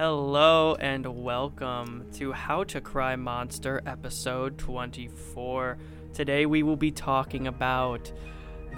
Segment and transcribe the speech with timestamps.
[0.00, 5.76] Hello and welcome to How to Cry Monster episode 24.
[6.14, 8.10] Today we will be talking about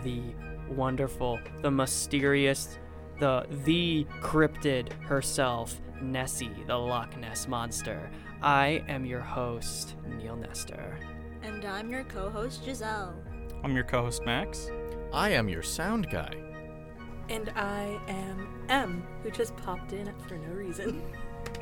[0.02, 0.20] the
[0.68, 2.77] wonderful, the mysterious,
[3.20, 8.11] the the cryptid herself, Nessie, the Loch Ness monster.
[8.43, 10.98] I am your host, Neil Nestor.
[11.45, 13.14] And I'm your co host, Giselle.
[13.62, 14.73] I'm your co-host Max.
[15.12, 16.52] I am your sound guy.
[17.32, 21.02] And I am M, who just popped in for no reason.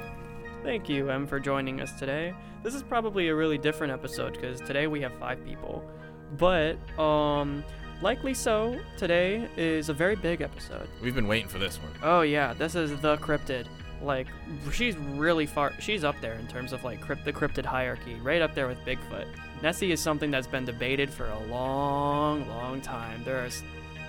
[0.65, 2.35] Thank you, M, for joining us today.
[2.65, 5.89] This is probably a really different episode because today we have five people.
[6.37, 7.63] But, um,
[8.03, 10.89] likely so, today is a very big episode.
[11.01, 11.93] We've been waiting for this one.
[12.03, 13.67] Oh, yeah, this is the cryptid.
[14.03, 14.27] Like,
[14.73, 18.43] she's really far, she's up there in terms of, like, crypt, the cryptid hierarchy, right
[18.43, 19.29] up there with Bigfoot.
[19.63, 23.23] Nessie is something that's been debated for a long, long time.
[23.25, 23.63] There's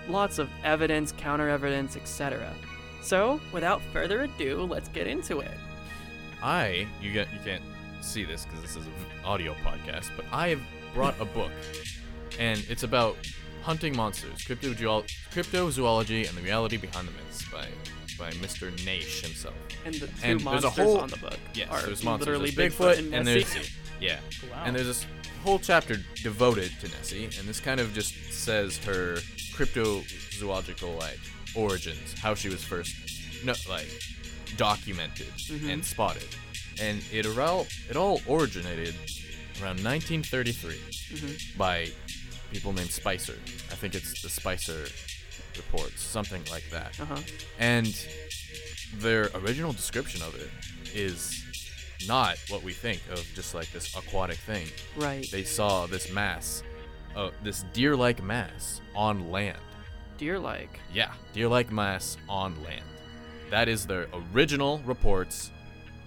[0.09, 2.53] lots of evidence, counter evidence, etc.
[3.01, 5.51] So, without further ado, let's get into it.
[6.43, 7.63] I you get you can't
[8.01, 8.93] see this because this is an
[9.25, 10.61] audio podcast, but I have
[10.93, 11.51] brought a book,
[12.39, 13.15] and it's about
[13.63, 17.67] hunting monsters, cryptozool- cryptozoology, and the reality behind the myths by
[18.17, 18.71] by Mr.
[18.85, 19.55] Naish himself.
[19.85, 22.27] And the two And there's a whole- on the book Yes, there's monsters.
[22.27, 23.53] literally There's Bigfoot, Bigfoot, and, and Nessie.
[23.53, 24.19] there's yeah,
[24.51, 24.63] Wow.
[24.65, 25.05] and there's this
[25.43, 29.17] whole chapter devoted to Nessie, and this kind of just says her
[29.51, 31.19] cryptozoological like
[31.55, 32.95] origins, how she was first
[33.43, 33.87] no like
[34.57, 35.69] documented Mhm.
[35.73, 36.27] and spotted,
[36.79, 38.95] and it all it all originated
[39.61, 40.75] around 1933
[41.11, 41.57] Mhm.
[41.57, 41.91] by
[42.51, 43.37] people named Spicer.
[43.71, 44.87] I think it's the Spicer
[45.57, 46.99] reports, something like that.
[46.99, 47.21] Uh huh.
[47.59, 47.93] And
[48.95, 50.49] their original description of it
[50.93, 51.43] is
[52.07, 54.67] not what we think of just like this aquatic thing.
[54.95, 55.29] Right.
[55.31, 56.63] They saw this mass,
[57.15, 59.57] uh, this deer like mass on land.
[60.17, 60.79] Deer like.
[60.93, 62.83] Yeah, deer like mass on land.
[63.49, 65.51] That is the original reports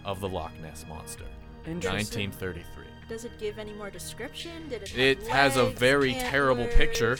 [0.05, 1.25] of the Loch Ness Monster.
[1.67, 2.31] Interesting.
[2.31, 2.85] 1933.
[3.09, 4.69] Does it give any more description?
[4.69, 7.19] Did it have It has a legs, very terrible picture.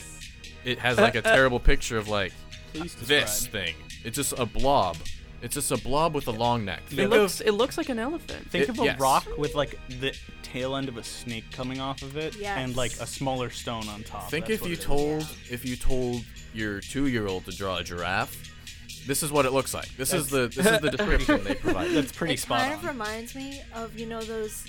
[0.63, 2.33] It has like a terrible picture of like
[2.73, 3.75] this thing.
[4.03, 4.97] It's just a blob.
[5.45, 6.81] It's just a blob with a long neck.
[6.91, 7.39] It Think looks.
[7.39, 8.49] of It looks like an elephant.
[8.49, 8.99] Think It- of a yes.
[8.99, 12.57] rock with like the tail end of a snake coming off of it, Yes.
[12.57, 14.29] and like a smaller stone on top.
[14.31, 14.85] Think That's if you it is.
[14.85, 16.23] told if you told
[16.53, 18.35] your two year old to draw a giraffe,
[19.05, 19.95] this is what it looks like.
[19.97, 21.91] This is the this is the description they provide.
[21.91, 22.79] That's pretty it spot kind on.
[22.79, 24.65] of reminds me of, you know, those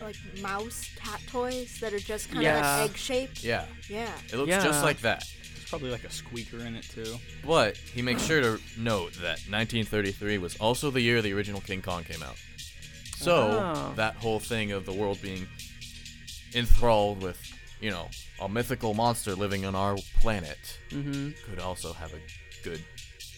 [0.00, 2.58] like mouse cat toys that are just kind Yeah.
[2.58, 3.42] of like egg shaped.
[3.44, 4.10] yeah, Yeah.
[4.32, 4.62] it looks Yeah.
[4.62, 5.24] just like that.
[5.72, 7.16] There's probably like a squeaker in it too.
[7.46, 11.80] But he makes sure to note that 1933 was also the year the original King
[11.80, 12.36] Kong came out.
[13.16, 13.92] So Oh.
[13.96, 15.46] that whole thing of the world being
[16.54, 17.38] enthralled with,
[17.80, 18.08] you know,
[18.40, 21.30] a mythical monster living on our planet Mm-hmm.
[21.50, 22.18] could also have a
[22.62, 22.84] good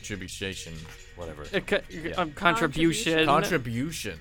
[0.03, 0.75] tribulation,
[1.17, 1.47] whatever.
[1.53, 1.81] A, co-
[2.17, 3.27] um, contribution.
[3.27, 4.19] contribution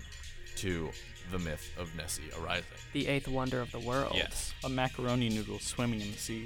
[0.58, 0.92] to
[1.32, 2.66] the myth of Nessie arising.
[2.94, 4.14] the eighth wonder of the world.
[4.14, 4.54] Yes.
[4.64, 6.46] A macaroni noodle swimming in the sea.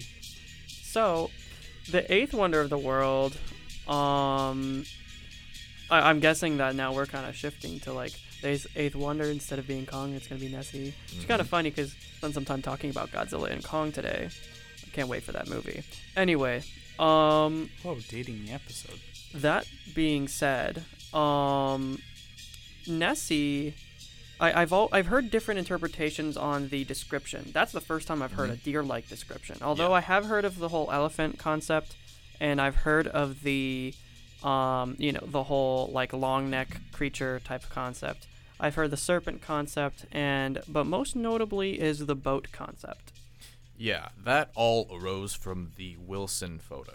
[0.67, 1.29] So,
[1.91, 3.37] the eighth wonder of the world.
[3.87, 4.83] Um,
[5.89, 9.59] I, I'm guessing that now we're kind of shifting to like the eighth wonder instead
[9.59, 10.13] of being Kong.
[10.13, 10.93] It's gonna be Nessie.
[11.07, 14.29] It's kind of funny because spent some time talking about Godzilla and Kong today.
[14.85, 15.83] I can't wait for that movie.
[16.15, 16.63] Anyway,
[16.99, 18.99] um, Whoa, dating the episode.
[19.35, 20.83] that being said,
[21.13, 21.99] um,
[22.87, 23.75] Nessie,
[24.39, 27.49] I, I've all, I've heard different interpretations on the description.
[27.53, 29.57] That's the first time I've heard a deer-like description.
[29.61, 29.95] Although Yeah.
[29.95, 31.95] I have heard of the whole elephant concept,
[32.39, 33.93] and I've heard of the,
[34.43, 38.27] um, you know, the whole like long neck creature type of concept.
[38.59, 43.11] I've heard the serpent concept, and but most notably is the boat concept.
[43.77, 46.93] Yeah, that all arose from the Wilson photo.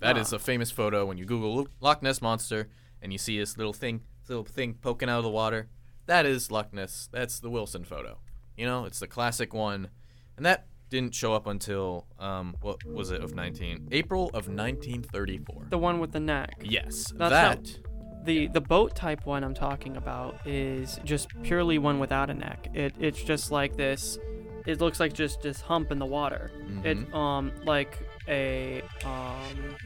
[0.00, 0.36] That is Ah.
[0.36, 2.68] a famous photo when you Google Loch Ness monster
[3.02, 5.68] and you see this little thing, little thing poking out of the water.
[6.10, 7.08] That is Loch Ness.
[7.12, 8.18] That's the Wilson photo.
[8.56, 9.90] You know, it's the classic one,
[10.36, 15.66] and that didn't show up until um, what was it of 19 April of 1934.
[15.70, 16.56] The one with the neck.
[16.64, 17.78] yes, That's that.
[18.24, 22.66] The the boat type one I'm talking about is just purely one without a neck.
[22.74, 24.18] It it's just like this.
[24.66, 26.50] It looks like just this hump in the water.
[26.82, 27.14] It Mhm.
[27.14, 27.96] um like
[28.26, 29.76] a um.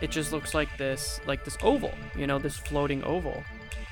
[0.00, 1.92] It just looks like this like this oval.
[2.16, 3.42] You know this floating oval,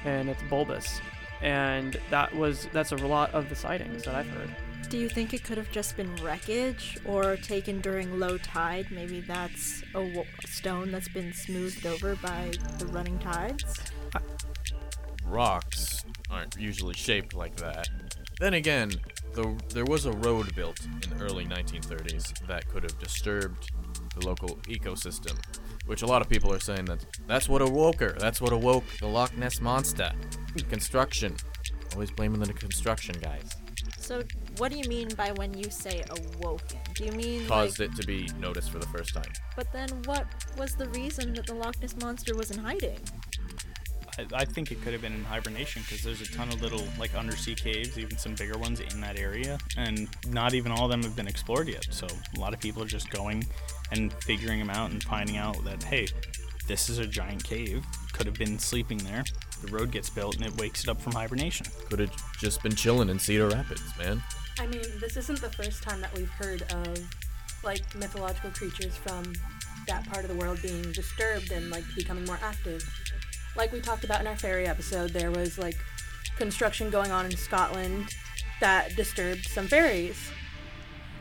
[0.04, 1.00] and it's bulbous.
[1.40, 4.50] And that was that's a lot of the sightings that I've heard.
[4.88, 8.86] Do you think it could have just been wreckage or taken during low tide?
[8.90, 13.92] Maybe that's a w- stone that's been smoothed over by the running tides?
[15.28, 17.88] rocks aren't usually shaped like that.
[18.40, 18.92] Then again,
[19.34, 23.70] the, there was a road built in the early 1930s that could have disturbed
[24.14, 25.38] the local ecosystem.
[25.88, 28.14] Which a lot of people are saying that that's what awoke her.
[28.18, 30.12] That's what awoke the Loch Ness monster.
[30.68, 31.34] Construction.
[31.94, 33.56] Always blaming the construction guys.
[33.96, 34.22] So,
[34.58, 36.78] what do you mean by when you say awoken?
[36.94, 39.32] Do you mean Caused like, it to be noticed for the first time.
[39.56, 40.26] But then, what
[40.58, 43.00] was the reason that the Loch Ness monster was in hiding?
[44.18, 46.82] I, I think it could have been in hibernation because there's a ton of little
[46.98, 50.90] like undersea caves, even some bigger ones in that area, and not even all of
[50.90, 51.86] them have been explored yet.
[51.90, 52.06] So
[52.36, 53.46] a lot of people are just going
[53.92, 56.08] and figuring them out and finding out that hey,
[56.66, 57.84] this is a giant cave.
[58.12, 59.24] Could have been sleeping there.
[59.62, 61.66] The road gets built and it wakes it up from hibernation.
[61.88, 64.22] Could have just been chilling in Cedar Rapids, man.
[64.58, 66.98] I mean, this isn't the first time that we've heard of
[67.64, 69.32] like mythological creatures from
[69.86, 72.82] that part of the world being disturbed and like becoming more active.
[73.56, 75.76] Like we talked about in our fairy episode, there was like
[76.36, 78.14] construction going on in Scotland
[78.60, 80.30] that disturbed some fairies.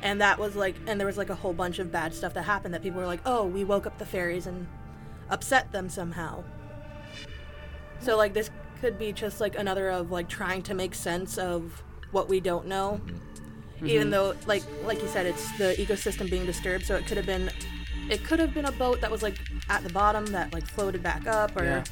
[0.01, 2.43] And that was like, and there was like a whole bunch of bad stuff that
[2.43, 4.67] happened that people were like, oh, we woke up the fairies and
[5.29, 6.43] upset them somehow.
[7.99, 11.81] So, like, this could be just like another of like trying to make sense of
[12.11, 13.01] what we don't know.
[13.03, 13.87] Mm-hmm.
[13.87, 14.11] Even mm-hmm.
[14.11, 17.49] though, like, like you said, it's the ecosystem being disturbed, so it could have been,
[18.09, 19.39] it could have been a boat that was like
[19.69, 21.83] at the bottom that like floated back up, or, Yeah.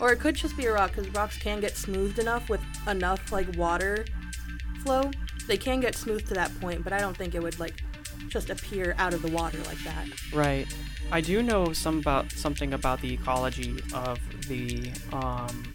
[0.00, 3.32] Or it could just be a rock because rocks can get smoothed enough with enough
[3.32, 4.04] like water
[4.82, 5.10] flow.
[5.46, 7.82] They can get smooth to that point, but I don't think it would like
[8.28, 10.06] just appear out of the water like that.
[10.32, 10.66] Right.
[11.12, 14.18] I do know some about something about the ecology of
[14.48, 15.72] the um,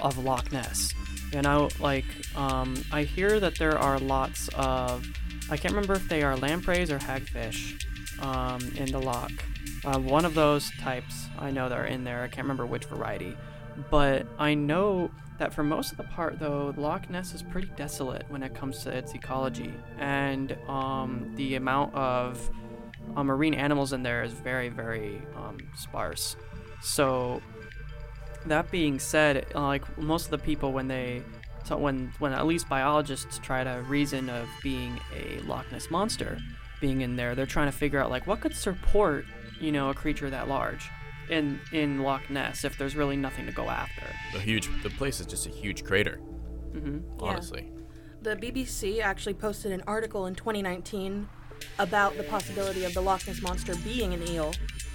[0.00, 0.94] of Loch Ness.
[1.32, 2.04] You know, like
[2.36, 5.06] um, I hear that there are lots of
[5.50, 7.84] I can't remember if they are lampreys or hagfish
[8.20, 9.32] um, in the loch.
[9.84, 12.22] Uh, one of those types I know that are in there.
[12.22, 13.36] I can't remember which variety,
[13.90, 18.24] but I know that for most of the part though, Loch Ness is pretty desolate
[18.28, 22.50] when it comes to its ecology, and um, the amount of
[23.16, 26.36] uh, marine animals in there is very, very um, sparse.
[26.82, 27.40] So,
[28.46, 31.22] that being said, like most of the people when they,
[31.64, 36.38] so when when at least biologists try to reason of being a Loch Ness monster
[36.80, 39.24] being in there, they're trying to figure out like what could support
[39.60, 40.88] you know a creature that large
[41.28, 44.06] in in Loch Ness if there's really nothing to go after.
[44.32, 46.16] The huge, the place is just a huge crater.
[46.72, 47.26] hmm Yeah.
[47.26, 47.70] Honestly.
[48.22, 51.26] The BBC actually posted an article in 2019
[51.78, 54.52] about the possibility of the Loch Ness monster being an eel,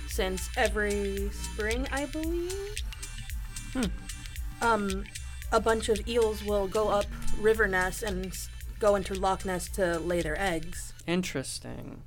[0.07, 2.53] since every spring, I believe,
[4.61, 5.03] um,
[5.51, 7.05] a bunch of eels will go up
[7.39, 8.37] River Ness and
[8.79, 10.93] go into Loch Ness to lay their eggs.
[11.07, 12.03] Interesting.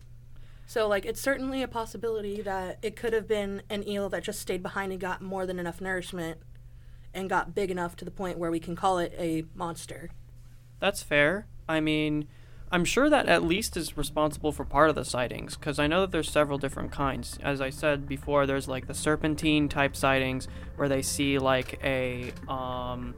[0.67, 4.41] So, like, it's certainly a possibility that it could have been an eel that just
[4.41, 6.39] stayed behind and got more than enough nourishment
[7.15, 10.11] and got big enough to the point where we can call it a monster.
[10.79, 11.47] That's fair.
[11.69, 12.29] I mean,
[12.71, 16.03] I'm sure that at least is responsible for part of the sightings, because I know
[16.03, 17.39] that there's several different kinds.
[17.43, 22.31] As I said before, there's like the serpentine type sightings where they see like a
[22.47, 23.15] um,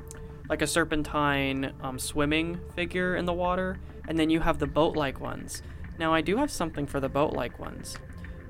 [0.49, 3.79] like a serpentine um, swimming figure in the water,
[4.11, 5.62] and then you have the boat-like ones.
[5.97, 7.97] Now, I do have something for the boat-like ones.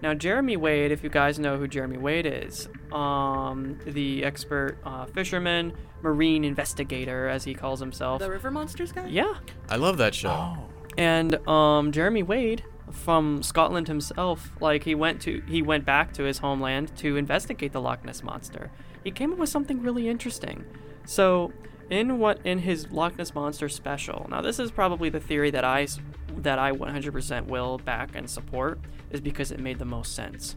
[0.02, 5.04] Now, Jeremy Wade, if you guys know who Jeremy Wade is, um, the expert uh,
[5.04, 8.20] fisherman, marine investigator, as he calls himself.
[8.20, 9.06] The river monsters guy?
[9.08, 9.34] Yeah,
[9.68, 10.30] I love that show.
[10.30, 10.66] Oh.
[10.96, 16.22] and um, Jeremy Wade from Scotland himself, like he went to he went back to
[16.22, 18.70] his homeland to investigate the Loch Ness monster.
[19.04, 20.64] He came up with something really interesting.
[21.04, 21.52] So,
[21.90, 24.26] in what in his Loch Ness monster special.
[24.30, 25.86] Now, this is probably the theory that I
[26.38, 28.80] that I 100% will back and support
[29.10, 30.56] is because it made the most sense.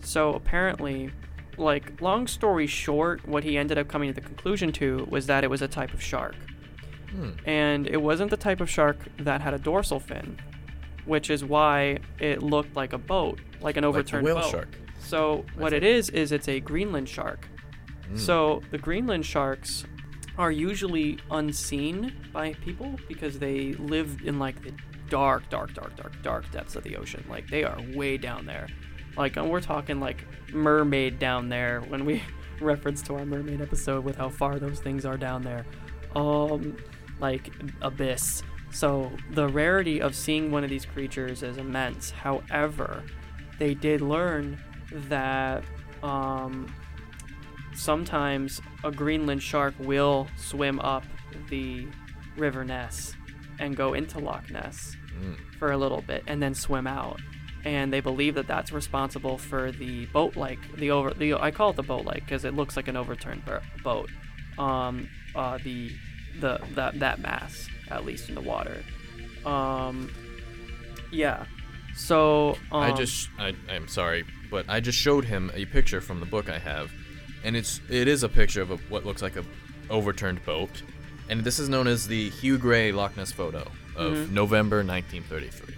[0.00, 1.10] So, apparently,
[1.56, 5.42] like long story short, what he ended up coming to the conclusion to was that
[5.42, 6.34] it was a type of shark
[7.10, 7.30] Hmm.
[7.46, 10.36] and it wasn't the type of shark that had a dorsal fin,
[11.06, 14.50] which is why it looked like a boat, like an overturned Like whale boat.
[14.50, 14.68] shark.
[14.98, 17.46] So what it is is it's a Greenland shark.
[18.12, 18.18] Mm.
[18.18, 19.84] So the Greenland sharks
[20.38, 24.72] are usually unseen by people because they live in like the
[25.08, 27.24] dark, dark, dark, dark, dark depths of the ocean.
[27.28, 28.68] Like they are way down there.
[29.16, 32.22] Like and we're talking like mermaid down there when we
[32.60, 35.64] reference to our mermaid episode with how far those things are down there.
[36.16, 36.76] Um
[37.20, 37.50] like
[37.80, 38.42] abyss.
[38.70, 42.10] So the rarity of seeing one of these creatures is immense.
[42.10, 43.04] However,
[43.58, 44.58] they did learn
[45.08, 45.64] that
[46.02, 46.66] um,
[47.74, 51.04] sometimes a Greenland shark will swim up
[51.48, 51.86] the
[52.36, 53.14] River Ness
[53.58, 55.36] and go into Loch Ness Mm.
[55.60, 57.20] for a little bit and then swim out.
[57.64, 61.76] And they believe that that's responsible for the boat-like, the over, the I call it
[61.76, 64.10] the boat-like because it looks like an overturned bo- boat.
[64.58, 65.92] Um, uh, the,
[66.40, 68.82] the that that mass at least in the water.
[69.46, 70.10] Um,
[71.12, 71.46] yeah.
[71.94, 76.18] So um, I just I I'm sorry, but I just showed him a picture from
[76.20, 76.90] the book I have,
[77.44, 79.44] and it's it is a picture of a, what looks like a
[79.90, 80.82] overturned boat,
[81.28, 83.60] and this is known as the Hugh Gray Loch Ness photo
[83.96, 84.34] of Mm-hmm.
[84.34, 85.74] November 1933.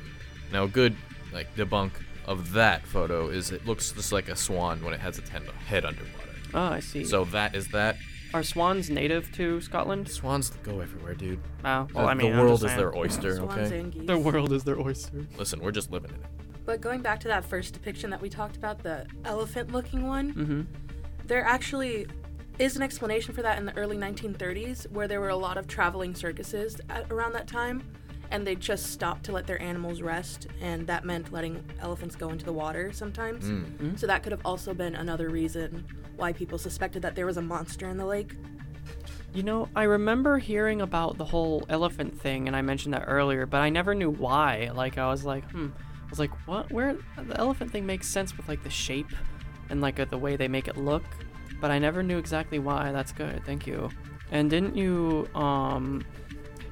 [0.53, 0.97] Now, a good
[1.33, 1.91] like debunk
[2.27, 5.43] of that photo is it looks just like a swan when it has its head,
[5.67, 6.31] head underwater.
[6.55, 7.05] Oh, I see.
[7.05, 7.97] So that is that.
[8.33, 10.09] are swans native to Scotland?
[10.09, 11.41] Swans go everywhere, dude.
[11.65, 13.37] Oh, well, the, I mean, the world is their oyster.
[13.37, 13.81] Swans Okay.
[13.81, 14.07] and geese.
[14.07, 15.27] The world is their oyster.
[15.37, 16.27] Listen, we're just living in it.
[16.65, 20.33] But going back to that first depiction that we talked about, the elephant looking one,
[20.35, 20.61] Mm-hmm.
[21.27, 22.07] There actually
[22.59, 25.67] is an explanation for that in the early 1930s where there were a lot of
[25.67, 27.83] traveling circuses at, around that time
[28.31, 32.31] and they just stopped to let their animals rest and that meant letting elephants go
[32.31, 33.99] into the water sometimes Mm.
[33.99, 35.85] so that could have also been another reason
[36.17, 38.35] why people suspected that there was a monster in the lake
[39.35, 43.45] You know, I remember hearing about the whole elephant thing, and I mentioned that earlier,
[43.45, 44.71] but I never knew why.
[44.75, 45.67] Like, I was like, hmm.
[46.07, 46.73] I was like, what?
[46.73, 46.97] Where?
[47.19, 49.11] The elephant thing makes sense with like the shape
[49.71, 51.05] and like uh, the way they make it look,
[51.61, 52.93] but I never knew exactly why.
[52.93, 53.45] That's good.
[53.45, 53.91] Thank you.
[54.31, 56.05] And didn't you um,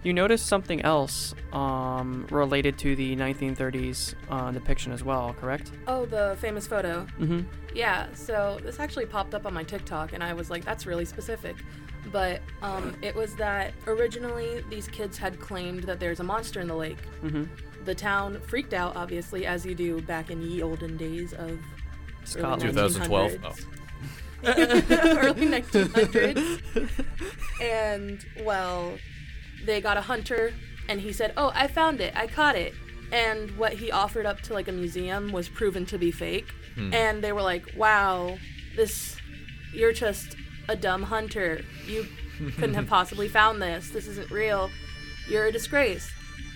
[0.02, 5.34] you noticed something else um related to the 1930s uh, depiction as well?
[5.40, 5.72] Correct?
[5.86, 7.40] oh the famous photo Mm-hmm.
[7.74, 11.04] Yeah, so this actually popped up on my TikTok, and I was like, that's really
[11.04, 11.56] specific.
[12.12, 16.68] But um, it was that originally these kids had claimed that there's a monster in
[16.68, 16.98] the lake.
[17.24, 17.44] Mm-hmm.
[17.84, 21.58] The town freaked out, obviously, as you do back in ye olden days of
[22.24, 22.62] Scotland.
[22.62, 23.32] 2012.
[23.32, 23.44] 1900s.
[23.44, 23.74] Oh.
[24.46, 26.60] early 1900s.
[27.60, 28.98] and, well,
[29.64, 30.52] they got a hunter,
[30.88, 32.74] and he said, Oh, I found it, I caught it.
[33.12, 36.52] And what he offered up to like a museum was proven to be fake.
[36.74, 36.92] Hmm.
[36.92, 38.38] And they were like, Wow,
[38.76, 39.16] this,
[39.72, 40.36] you're just
[40.68, 41.62] a dumb hunter.
[41.86, 42.06] You
[42.56, 43.90] couldn't have possibly found this.
[43.90, 44.70] This isn't real.
[45.28, 46.10] You're a disgrace.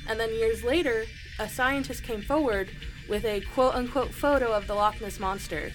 [0.09, 1.05] And then years later,
[1.39, 2.71] a scientist came forward
[3.09, 5.73] with a quote unquote photo of the Loch Ness Monster.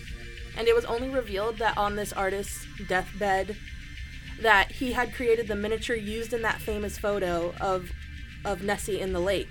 [0.56, 3.56] And it was only revealed that on this artist's deathbed
[4.42, 7.92] that he had created the miniature used in that famous photo of
[8.46, 9.50] of Nessie in the lake.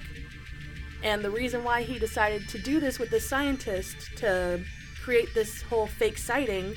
[1.02, 4.62] And the reason why he decided to do this with this scientist to
[5.02, 6.74] create this whole fake sighting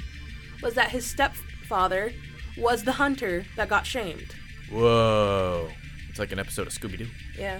[0.63, 2.11] was that his stepfather
[2.57, 4.33] was the hunter that got shamed.
[4.71, 5.69] Whoa.
[6.09, 7.07] It's like an episode of Scooby Doo.
[7.37, 7.59] Yeah.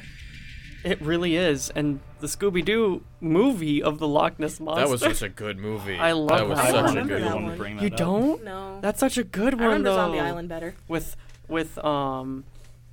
[0.86, 4.86] It really is, and the Scooby Doo movie of the Loch Ness monster.
[4.86, 5.96] That was such a good movie.
[6.00, 7.52] I love that was that I such don't a good that one one.
[7.54, 8.44] to bring you don't?
[8.44, 8.80] No.
[8.82, 9.96] That's such a good I one remember though.
[9.96, 10.76] Zombie Island better.
[10.88, 11.16] with
[11.50, 12.44] with um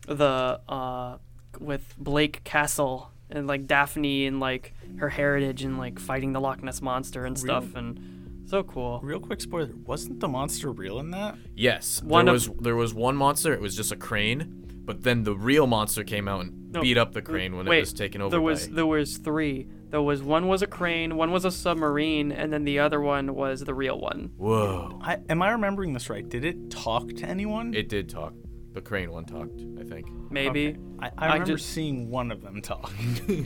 [0.08, 1.18] the uh
[1.60, 6.62] with Blake Castle and like Daphne and like her heritage and like fighting the Loch
[6.62, 9.00] Ness monster and stuff and so cool.
[9.02, 11.36] Real quick spoiler: wasn't the monster real in that?
[11.54, 13.52] Yes, One there of- was there was one monster.
[13.52, 16.96] It was just a crane, but then the real monster came out and No, beat
[16.98, 18.74] up the crane when Wait, it was taken over there was by.
[18.76, 19.68] there was three.
[19.90, 23.34] There was one was a crane, one was a submarine, and then the other one
[23.34, 24.30] was the real one.
[24.38, 24.98] Whoa!
[25.02, 26.26] I, am I remembering this right?
[26.26, 27.74] Did it talk to anyone?
[27.74, 28.32] It did talk.
[28.72, 29.60] The crane one talked.
[29.78, 30.06] I think.
[30.30, 30.68] Maybe.
[30.68, 30.78] Okay.
[30.98, 32.90] I, I I remember just- seeing one of them talk.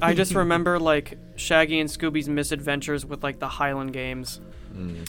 [0.01, 4.41] I just remember like Shaggy and Scooby's misadventures with like the Highland games.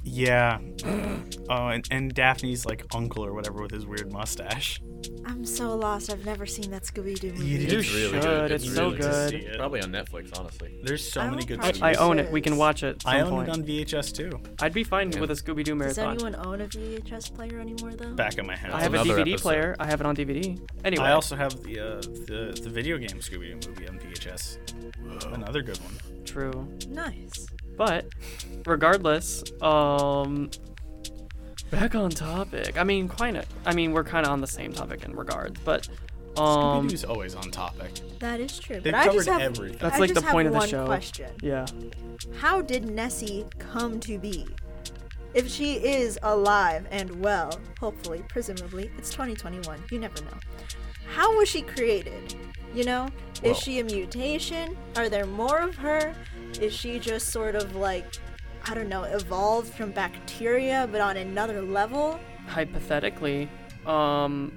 [0.04, 0.60] Yeah.
[1.50, 4.82] Oh, and, and Daphne's like uncle or whatever with his weird mustache.
[5.26, 6.12] I'm so lost.
[6.12, 7.46] I've never seen that Scooby Doo movie.
[7.46, 8.52] You It's really should, good.
[8.52, 9.34] it's so really good.
[9.34, 9.58] it.
[9.58, 10.78] Probably on Netflix, honestly.
[10.84, 11.60] There's so I many good.
[11.60, 12.30] probably I own it.
[12.34, 13.02] We can watch it.
[13.06, 13.48] I own point.
[13.48, 14.42] it on VHS too.
[14.62, 15.22] I'd be fine Yeah.
[15.22, 16.16] with a Scooby Doo marathon.
[16.16, 18.14] Does anyone own a VHS player anymore, though?
[18.14, 18.74] Back in my house.
[18.74, 19.42] I have a DVD episode.
[19.42, 19.76] player.
[19.80, 20.60] I have it on DVD.
[20.84, 24.58] Anyway, I also have the uh, the the video game Scooby Doo movie on VHS.
[25.34, 25.94] Another good one.
[26.26, 26.68] true.
[26.90, 27.48] Nice.
[27.78, 28.06] But
[28.66, 30.50] regardless, um
[31.72, 32.78] back on topic.
[32.78, 35.60] I mean, kind of I mean, we're kind of on the same topic in regards,
[35.64, 35.88] but
[36.36, 36.40] Scooby
[36.80, 37.92] um Doo's always on topic.
[38.20, 38.80] That is true.
[38.80, 39.78] They've but I just covered have, everything.
[39.80, 40.86] That's I like just the point of the one show.
[40.86, 41.32] question.
[41.42, 41.66] yeah.
[42.40, 44.48] How did Nessie come to be?
[45.34, 49.84] If she is alive and well, hopefully, presumably, it's 2021.
[49.92, 50.38] You never know.
[51.14, 52.34] How was she created?
[52.74, 53.10] You know,
[53.44, 54.76] Well- is she a mutation?
[54.96, 56.16] Are there more of her?
[56.62, 58.06] Is she just sort of like,
[58.66, 62.20] I don't know, evolved from bacteria but on another level?
[62.48, 63.50] hypothetically,
[63.86, 64.52] um,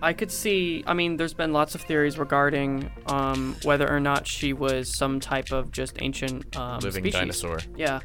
[0.00, 0.84] I could see.
[0.86, 5.20] I mean, there's been lots of theories regarding um, whether or not she was some
[5.20, 7.12] type of just ancient um, Living species.
[7.12, 7.58] dinosaur.
[7.76, 8.00] Yeah,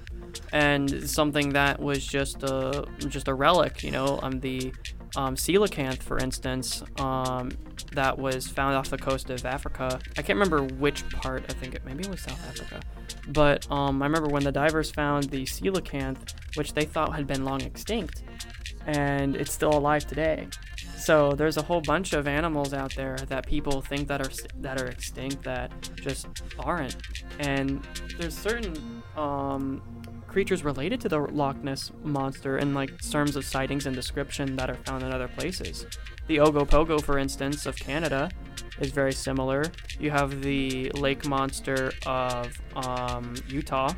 [0.52, 3.84] and something that was just a just a relic.
[3.84, 4.74] You know, um, the
[5.16, 7.52] um, coelacanth, for instance, um,
[7.94, 10.00] that was found off the coast of Africa.
[10.18, 11.44] I can't remember which part.
[11.50, 12.82] I think it maybe it was South Africa.
[13.28, 17.46] But um, I remember when the divers found the coelacanth, which they thought had been
[17.46, 18.24] long extinct,
[18.88, 20.48] and it's still alive today.
[20.98, 24.82] So there's a whole bunch of animals out there that people think that are that
[24.82, 26.98] are extinct that just aren't,
[27.40, 27.86] and
[28.18, 29.82] there's certain um,
[30.28, 34.70] creatures related to the Loch Ness monster in like terms of sightings and description that
[34.70, 35.86] are found in other places.
[36.28, 38.30] The Ogopogo, for instance, of Canada,
[38.82, 39.66] is very similar.
[40.00, 43.94] You have the lake monster of um, Utah,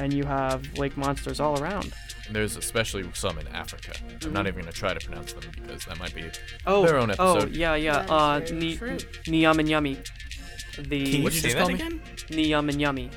[0.00, 1.92] and you have lake monsters all around.
[2.26, 3.92] And there's especially some in Africa.
[4.24, 6.24] I'm not even gonna try to pronounce them because that might be
[6.66, 7.22] Oh, their own episode.
[7.24, 7.56] oh episode.
[7.56, 8.02] yeah, yeah.
[8.06, 8.96] That is Uh, Ni- true.
[9.26, 10.10] Nyami.
[10.74, 11.74] Can The you What'd you say just that call me?
[11.74, 12.00] again?
[12.30, 13.10] Nyami.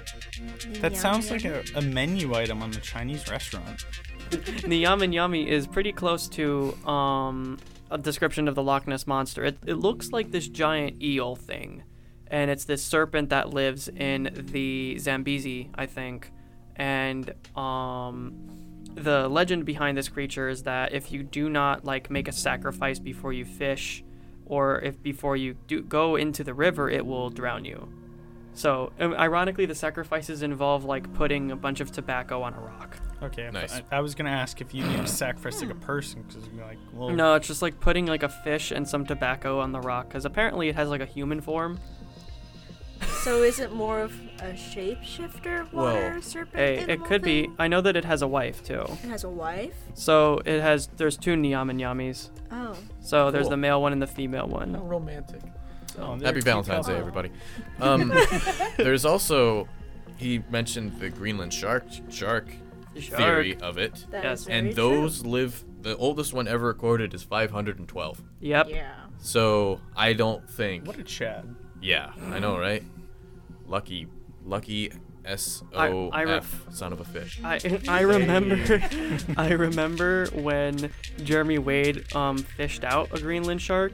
[0.82, 3.86] That sounds like a, a menu item on the Chinese restaurant.
[4.32, 7.58] Nyami is pretty close to um,
[7.90, 9.46] a description of the Loch Ness monster.
[9.46, 11.84] It, it looks like this giant eel thing,
[12.28, 16.32] and it's this serpent that lives in the Zambezi, I think.
[16.76, 18.36] And um,
[18.96, 23.00] the legend behind this creature is that if you do not like make a sacrifice
[23.00, 24.04] before you fish,
[24.46, 27.92] or if before you do go into the river, it will drown you.
[28.54, 32.98] So, ironically, the sacrifices involve like putting a bunch of tobacco on a rock.
[33.22, 33.82] Okay, Nice.
[33.92, 36.56] I, I was gonna ask if you need to sacrifice like a person because you'd
[36.58, 39.72] be like, well, No, it's just like putting like a fish and some tobacco on
[39.72, 41.80] the rock because apparently it has like a human form.
[43.24, 46.56] So is it more of a shapeshifter water Well, serpent?
[46.56, 47.50] Hey, it animal could be.
[47.60, 48.82] I know that it has a wife too.
[48.82, 49.76] It has a wife.
[49.94, 50.88] So it has.
[50.98, 52.30] There's two Nyamanyamis.
[52.52, 54.74] Oh, So there's the male one and the female one.
[54.76, 55.42] How romantic.
[56.00, 57.00] oh, Happy Valentine's Day, couple.
[57.10, 57.32] everybody.
[57.82, 58.14] Um,
[58.78, 59.68] there's also
[60.18, 62.48] he mentioned the Greenland shark shark
[63.02, 63.20] Shark.
[63.22, 64.76] theory of it, that Yes, is very and true.
[64.76, 65.64] those live.
[65.82, 68.22] The oldest one ever recorded is 512.
[68.42, 68.68] Yep.
[68.70, 68.94] Yeah.
[69.20, 70.86] So I don't think.
[70.88, 71.46] What a chat.
[71.82, 72.84] Yeah, I know, right?
[73.66, 74.08] Lucky,
[74.46, 74.92] lucky
[75.26, 77.40] S O I re- F, son of a fish.
[77.44, 78.82] I I remember
[79.38, 80.90] I remember when
[81.24, 83.94] Jeremy Wade um fished out a Greenland shark,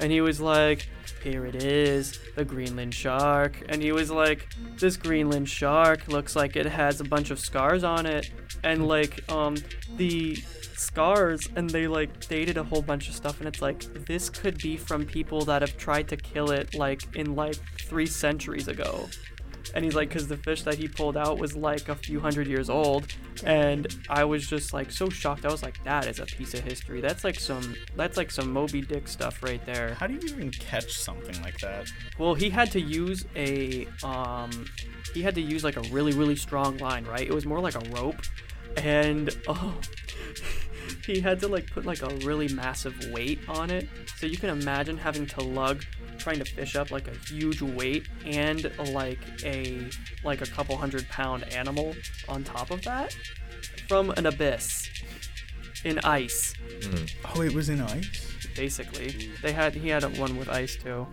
[0.00, 0.88] and he was like,
[1.22, 4.48] "Here it is, the Greenland shark," and he was like,
[4.78, 8.30] "This Greenland shark looks like it has a bunch of scars on it,"
[8.62, 9.56] and like um
[9.96, 10.36] the
[10.76, 13.40] scars and they like dated a whole bunch of stuff.
[13.40, 17.02] And it's like this could be from people that have tried to kill it like
[17.16, 19.08] in like three centuries ago
[19.74, 22.46] and he's like because the fish that he pulled out was like a few hundred
[22.46, 23.06] years old.
[23.44, 25.44] And i was just like so shocked.
[25.44, 27.00] I was like that is a piece of history.
[27.00, 29.94] That's like some that's like some moby dick stuff right there.
[29.94, 31.90] How do you even catch something like that?
[32.18, 34.50] well he had to use a um
[35.14, 37.26] he had to use like a really really strong line right?
[37.26, 38.20] It was more like a rope.
[38.76, 39.74] And oh
[41.04, 43.88] he had to like put like a really massive weight on it.
[44.16, 45.84] So you can imagine having to lug
[46.18, 49.88] trying to fish up like a huge weight and like a
[50.24, 51.94] like a couple hundred pound animal
[52.28, 53.16] on top of that
[53.86, 54.88] from an abyss
[55.84, 56.54] in ice.
[56.82, 57.04] Hmm.
[57.34, 58.36] Oh, it was in ice.
[58.56, 59.30] basically.
[59.42, 61.06] They had he had one with ice too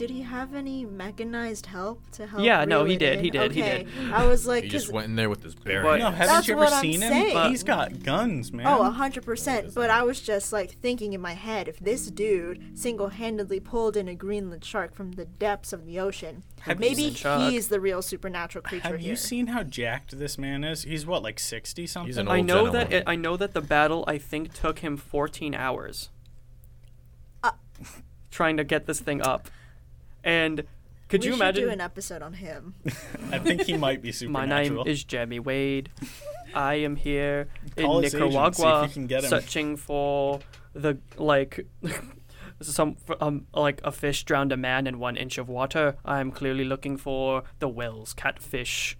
[0.00, 2.42] Did he have any mechanized help to help?
[2.42, 3.24] Yeah, no, he did, in?
[3.24, 3.82] he did, he okay.
[3.84, 4.12] did.
[4.14, 6.16] I was like, He 'cause- just went in there with his bare But- No, hands.
[6.16, 7.12] haven't That's you ever what I'm seen him?
[7.12, 7.50] saying.
[7.50, 8.66] He's got guns, man.
[8.66, 9.74] Oh, a hundred percent.
[9.74, 14.08] But I was just like thinking in my head, if this dude single-handedly pulled in
[14.08, 17.50] a Greenland shark from the depths of the ocean, Have you maybe seen Shark?
[17.50, 18.92] he's the real supernatural creature here.
[18.92, 19.10] Have here.
[19.10, 20.84] you seen how jacked this man is?
[20.84, 22.06] He's what, like sixty something?
[22.06, 22.88] He's an old I old know gentleman.
[22.88, 26.08] that it, I know that the battle I think took him 14 hours.
[27.44, 27.50] Uh.
[28.30, 29.50] trying to get this thing up.
[30.24, 30.64] And
[31.08, 32.74] could we you should imagine do an episode on him.
[33.32, 35.90] I think he might be my name is Jamie Wade.
[36.54, 39.30] I am here in Call his agent, see if Nicaragua you can get him.
[39.30, 40.40] searching for
[40.72, 41.66] the like
[42.60, 45.96] some um like a fish drowned a man in 1 inch of water.
[46.04, 48.96] I'm clearly looking for the Wels catfish.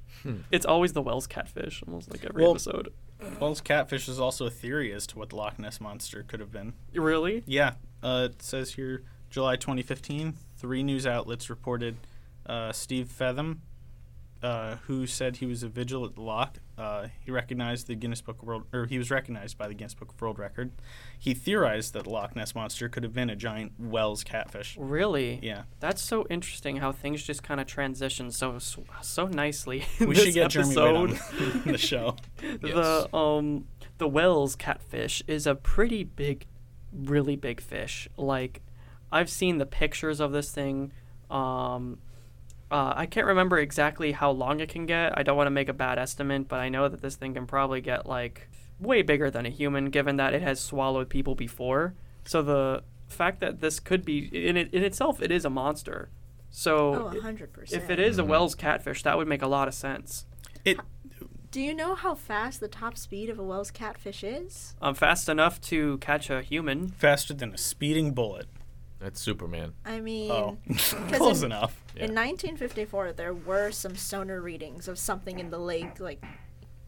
[0.51, 2.93] It's always the Wels catfish almost like every Well- episode.
[3.39, 6.51] Wels catfish is also a theory as to what the Loch Ness monster could have
[6.51, 6.73] been.
[6.95, 7.43] Really?
[7.47, 10.35] Yeah, uh, it says here July 2015.
[10.61, 11.97] Three news outlets reported
[12.45, 13.63] uh, Steve Feltham,
[14.43, 16.59] uh, who said he was a vigil at the loch.
[16.77, 19.95] Uh, he recognized the Guinness Book of World, or he was recognized by the Guinness
[19.95, 20.73] Book of World Record.
[21.19, 24.77] He theorized that the Loch Ness monster could have been a giant Wels catfish.
[24.79, 25.39] Really?
[25.43, 29.87] Yeah, That's so interesting how things just kind of transition so so nicely.
[29.99, 32.17] in we this should get Jeremy Wade on the show.
[32.61, 36.47] The um the Wels catfish is a pretty big,
[36.93, 38.09] really big fish.
[38.17, 38.63] Like,
[39.13, 40.93] I've seen the pictures of this thing.
[41.31, 41.99] Um,
[42.71, 45.17] uh, I can't remember exactly how long it can get.
[45.19, 47.47] I don't want to make a bad estimate, but I know that this thing can
[47.47, 51.95] probably get like way bigger than a human, given that it has swallowed people before.
[52.25, 54.19] So the fact that this could be
[54.49, 56.11] in it in itself, it is a monster.
[56.51, 57.83] So Oh, hundred percent.
[57.83, 60.27] if it is a Wels catfish, that would make a lot of sense.
[60.65, 60.79] It
[61.51, 64.75] Do you know how fast the top speed of a Wels catfish is?
[64.81, 66.89] Um, fast enough to catch a human.
[66.91, 68.47] Faster than a speeding bullet.
[69.01, 69.73] That's Superman.
[69.85, 71.83] I mean, Oh, 'cause close in- enough.
[71.97, 72.05] Yeah.
[72.05, 76.23] In 1954, there were some sonar readings of something in the lake, like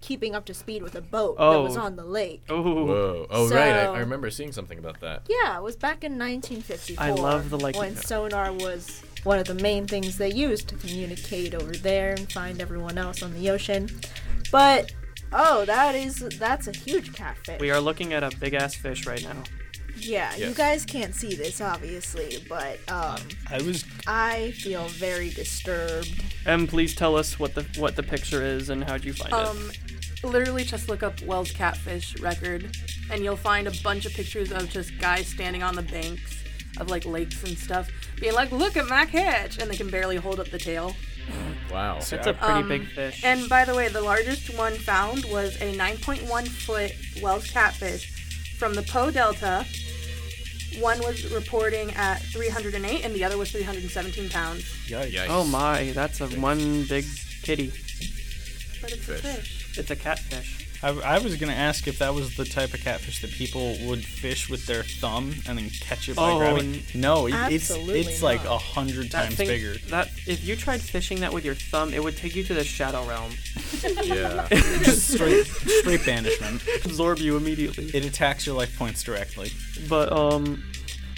[0.03, 1.81] keeping up to speed with a boat that was Oh.
[1.83, 2.43] on the lake.
[2.51, 3.27] Oh, Whoa.
[3.31, 3.73] Oh, right.
[3.73, 5.23] I, I remember seeing something about that.
[5.29, 7.03] Yeah, it was back in 1954.
[7.05, 10.75] I love the, like- when sonar was one of the main things they used to
[10.77, 13.89] communicate over there and find everyone else on the ocean.
[14.51, 14.93] But
[15.33, 17.61] oh, that is that's a huge catfish.
[17.61, 19.45] we are looking at a big ass fish right now.
[20.03, 23.19] Yeah, you guys can't see this obviously, but um,
[23.51, 26.11] I was I feel very disturbed.
[26.47, 29.39] Em, please tell us what the what the picture is and how'd you find it?
[29.39, 29.71] Um,
[30.25, 32.77] literally just look up Wels catfish record,
[33.11, 36.43] and you'll find a bunch of pictures of just guys standing on the banks
[36.81, 37.89] of like lakes and stuff,
[38.21, 40.97] being like, "Look at my catch," and they can barely hold up the tail.
[41.71, 41.99] Wow.
[41.99, 43.23] It's a pretty Um, big fish.
[43.25, 48.11] And by the way, the largest one found was a 9.1 foot Wels catfish
[48.59, 49.65] from the Po Delta.
[50.81, 54.63] One was reporting at 308, and the other was 317 pounds.
[54.87, 55.13] yikes.
[55.13, 55.27] Yikes.
[55.29, 57.05] oh my, that's a one big
[57.43, 57.69] kitty.
[58.81, 59.21] But it's a Fish.
[59.21, 59.79] fish.
[59.79, 60.69] It's a catfish.
[60.83, 64.05] I, I was gonna ask if that was the type of catfish that people would
[64.05, 66.75] fish with their thumb and then catch it by Oh, grabbing.
[66.75, 69.75] n- No, it, it's Absolutely it's like a hundred That times thing, bigger.
[69.91, 72.65] That if you tried fishing that with your thumb, it would take you to the
[72.65, 73.31] shadow realm,
[74.03, 74.47] Yeah.
[74.51, 76.63] Just straight straight banishment.
[76.85, 77.85] absorb you immediately.
[77.95, 79.53] It attacks your life points directly.
[79.89, 80.65] But um,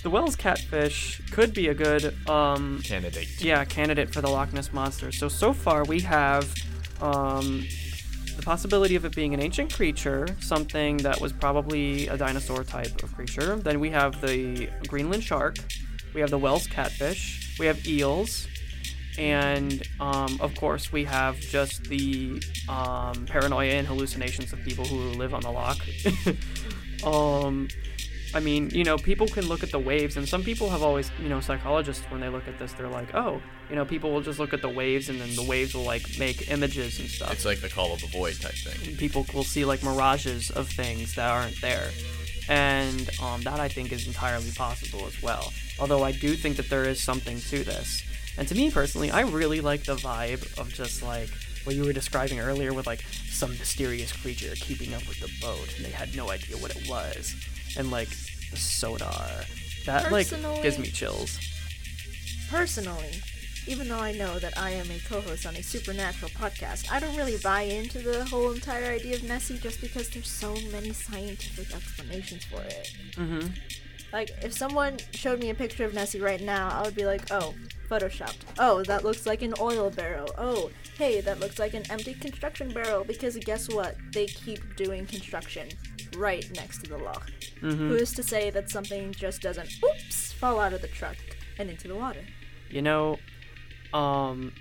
[0.02, 3.42] the Wels catfish could be a good um, Candidate.
[3.42, 5.10] yeah, candidate for the Loch Ness monster.
[5.10, 6.52] So so far we have
[7.00, 7.64] um,
[8.36, 13.02] the possibility of it being an ancient creature, something that was probably a dinosaur type
[13.02, 13.56] of creature.
[13.56, 15.56] Then we have the Greenland shark.
[16.14, 17.56] We have the Wels catfish.
[17.58, 18.46] We have eels.
[19.16, 24.96] And um, of course, we have just the um, paranoia and hallucinations of people who
[25.18, 25.78] live on the loch.
[27.04, 27.68] um,
[28.34, 31.08] I mean, you know, people can look at the waves, and some people have always,
[31.22, 34.22] you know, psychologists, when they look at this, they're like, oh, you know, people will
[34.22, 37.32] just look at the waves, and then the waves will, like, make images and stuff.
[37.32, 38.96] It's like the call of the void type thing.
[38.96, 41.90] people will see, like, mirages of things that aren't there.
[42.48, 45.52] And um, that, I think, is entirely possible as well.
[45.78, 48.02] Although I do think that there is something to this.
[48.36, 51.30] And to me personally, I really like the vibe of just, like,
[51.62, 55.72] what you were describing earlier with, like, some mysterious creature keeping up with the boat,
[55.76, 57.36] and they had no idea what it was.
[57.76, 58.10] And, like,
[58.50, 59.26] the sonar.
[59.86, 60.30] That, like,
[60.62, 61.38] gives me chills.
[62.50, 63.20] Personally,
[63.66, 67.16] even though I know that I am a co-host on a supernatural podcast, I don't
[67.16, 71.74] really buy into the whole entire idea of Nessie just because there's so many scientific
[71.74, 72.92] explanations for it.
[73.16, 73.48] Mm-hmm.
[74.12, 77.32] Like, if someone showed me a picture of Nessie right now, I would be like,
[77.32, 77.54] oh,
[77.90, 78.42] photoshopped.
[78.58, 80.30] Oh, that looks like an oil barrel.
[80.38, 83.02] Oh, hey, that looks like an empty construction barrel.
[83.02, 83.96] Because guess what?
[84.12, 85.68] They keep doing construction
[86.16, 87.30] right next to the loch.
[87.62, 87.88] Mm-hmm.
[87.88, 91.16] Who is to say that something just doesn't, oops, fall out of the truck
[91.58, 92.24] and into the water?
[92.70, 93.18] You know,
[93.92, 94.52] um,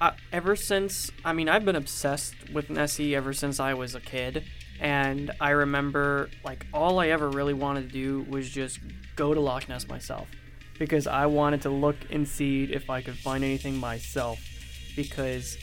[0.00, 4.00] I, ever since I mean I've been obsessed with Nessie ever since I was a
[4.00, 4.44] kid,
[4.80, 8.78] and I remember like all I ever really wanted to do was just
[9.16, 10.28] go to Loch Ness myself,
[10.78, 14.38] because I wanted to look and see if I could find anything myself,
[14.96, 15.58] because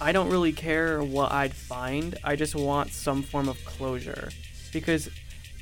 [0.00, 2.16] I don't really care what I'd find.
[2.24, 4.30] I just want some form of closure,
[4.74, 5.08] because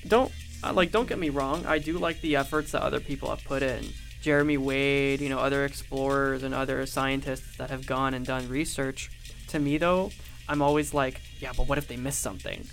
[0.09, 0.33] don't
[0.65, 1.65] uh, like don't get me wrong.
[1.67, 3.85] I do like the efforts that other people have put in.
[4.21, 9.11] Jeremy Wade, you know, other explorers and other scientists that have gone and done research.
[9.49, 10.11] To me, though,
[10.49, 12.67] I'm always like, yeah, but what if they miss something?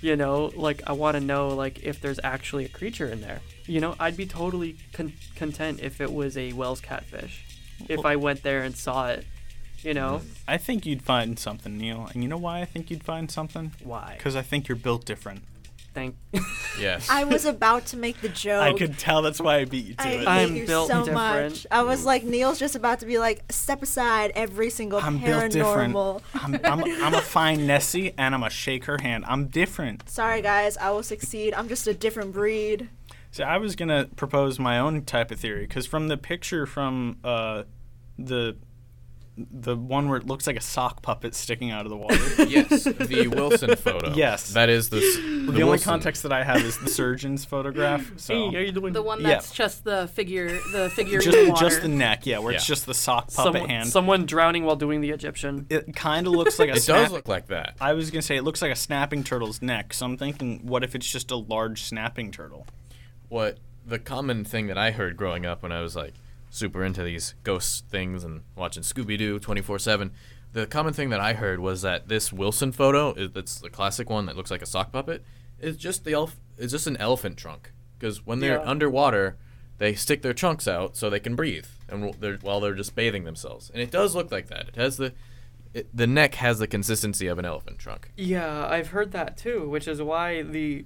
[0.00, 3.40] You know, like I want to know, like, if there's actually a creature in there.
[3.66, 7.44] You know, I'd be totally con- content if it was a Wels catfish.
[7.88, 9.26] If I went there and saw it,
[9.82, 12.08] you know, I think you'd find something, Neil.
[12.12, 13.72] And you know why I think you'd find something?
[13.82, 14.14] why?
[14.16, 15.42] Because I think you're built different.
[15.94, 16.16] Thank.
[16.76, 17.08] Yes.
[17.08, 18.60] I was about to make the joke.
[18.60, 20.18] I could tell that's why I beat you to I it.
[20.18, 21.52] hate I'm you built so different.
[21.52, 21.66] much.
[21.70, 25.52] I was like, Neil's just about to be like, step aside every single I'm built
[25.52, 25.94] different.
[25.94, 26.20] paranormal.
[26.34, 29.24] I'm, I'm, I'm a fine Nessie, and I'm a shake her hand.
[29.28, 30.08] I'm different.
[30.10, 31.54] Sorry, guys, I will succeed.
[31.54, 32.88] I'm just a different breed.
[33.30, 37.18] So I was gonna propose my own type of theory because from the picture from
[37.22, 37.62] uh,
[38.18, 38.56] the
[39.36, 42.14] the one where it looks like a sock puppet sticking out of the water.
[42.48, 42.84] yes.
[42.84, 44.14] The Wilson photo.
[44.14, 44.52] Yes.
[44.52, 44.98] That is the.
[44.98, 45.16] s-
[45.54, 48.12] the only context that I have is the surgeon's photograph.
[48.16, 48.92] So Hey, how you doing?
[48.92, 49.30] The one Yeah.
[49.30, 51.60] that's just the figure, the figure in just water.
[51.68, 53.88] just the neck, yeah, where it's just the sock puppet someone, hand.
[53.88, 55.66] someone drowning while doing the Egyptian.
[55.68, 57.74] it kind of looks like a It snap- does look like that.
[57.80, 59.92] I was gonna say it looks like a snapping turtle's neck.
[59.94, 62.66] So I'm thinking, what if it's just a large snapping turtle?
[63.28, 66.14] What the common thing that I heard growing up when I was like
[66.54, 70.12] super into these ghost things and watching Scooby Doo 24 7
[70.52, 74.26] the common thing that I heard was that this Wilson photo, that's the classic one
[74.26, 75.24] that looks like a sock puppet,
[75.58, 76.36] is just the elf.
[76.56, 77.72] It's just an elephant trunk.
[77.98, 78.70] Because when they're Yeah.
[78.70, 79.36] underwater,
[79.78, 83.24] they stick their trunks out so they can breathe, and they're, while they're just bathing
[83.24, 84.68] themselves, and it does look like that.
[84.68, 85.12] It has the,
[85.72, 88.12] it, the neck has the consistency of an elephant trunk.
[88.16, 90.84] Yeah, I've heard that too, which is why the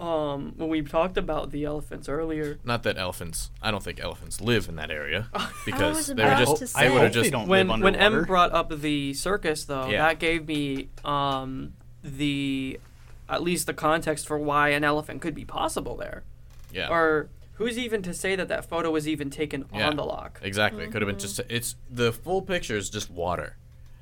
[0.00, 2.58] um when we talked about the elephants earlier.
[2.64, 3.50] Not that elephants.
[3.62, 6.60] I don't think elephants live in that area I because was they were just to
[6.60, 6.90] they say.
[6.90, 9.88] would have hope they just don't When live when M brought up the circus though,
[9.88, 10.06] Yeah.
[10.08, 12.80] that gave me um the
[13.28, 16.22] at least the context for why an elephant could be possible there.
[16.72, 16.88] yeah.
[16.90, 19.88] Or who's even to say that that photo was even taken Yeah.
[19.88, 20.40] on the loch?
[20.42, 20.84] Exactly.
[20.84, 23.56] It could have been just it's the full picture is just water,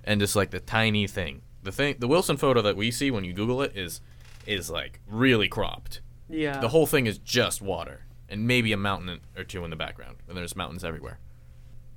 [0.04, 1.42] and just like the tiny thing.
[1.64, 4.00] The thing, the Wilson photo that we see when you Google it is,
[4.48, 6.00] is like really cropped.
[6.28, 6.58] Yeah.
[6.60, 10.16] The whole thing is just water, and maybe a mountain or two in the background,
[10.28, 11.18] and there's mountains everywhere.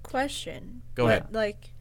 [0.04, 0.82] Question.
[0.96, 1.34] Go What- ahead.
[1.34, 1.74] Like,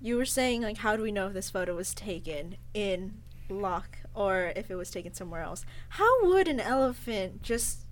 [0.00, 3.98] you were saying, like, how do we know if this photo was taken in Loch
[4.14, 5.64] or if it was taken somewhere else?
[5.90, 7.86] How would an elephant just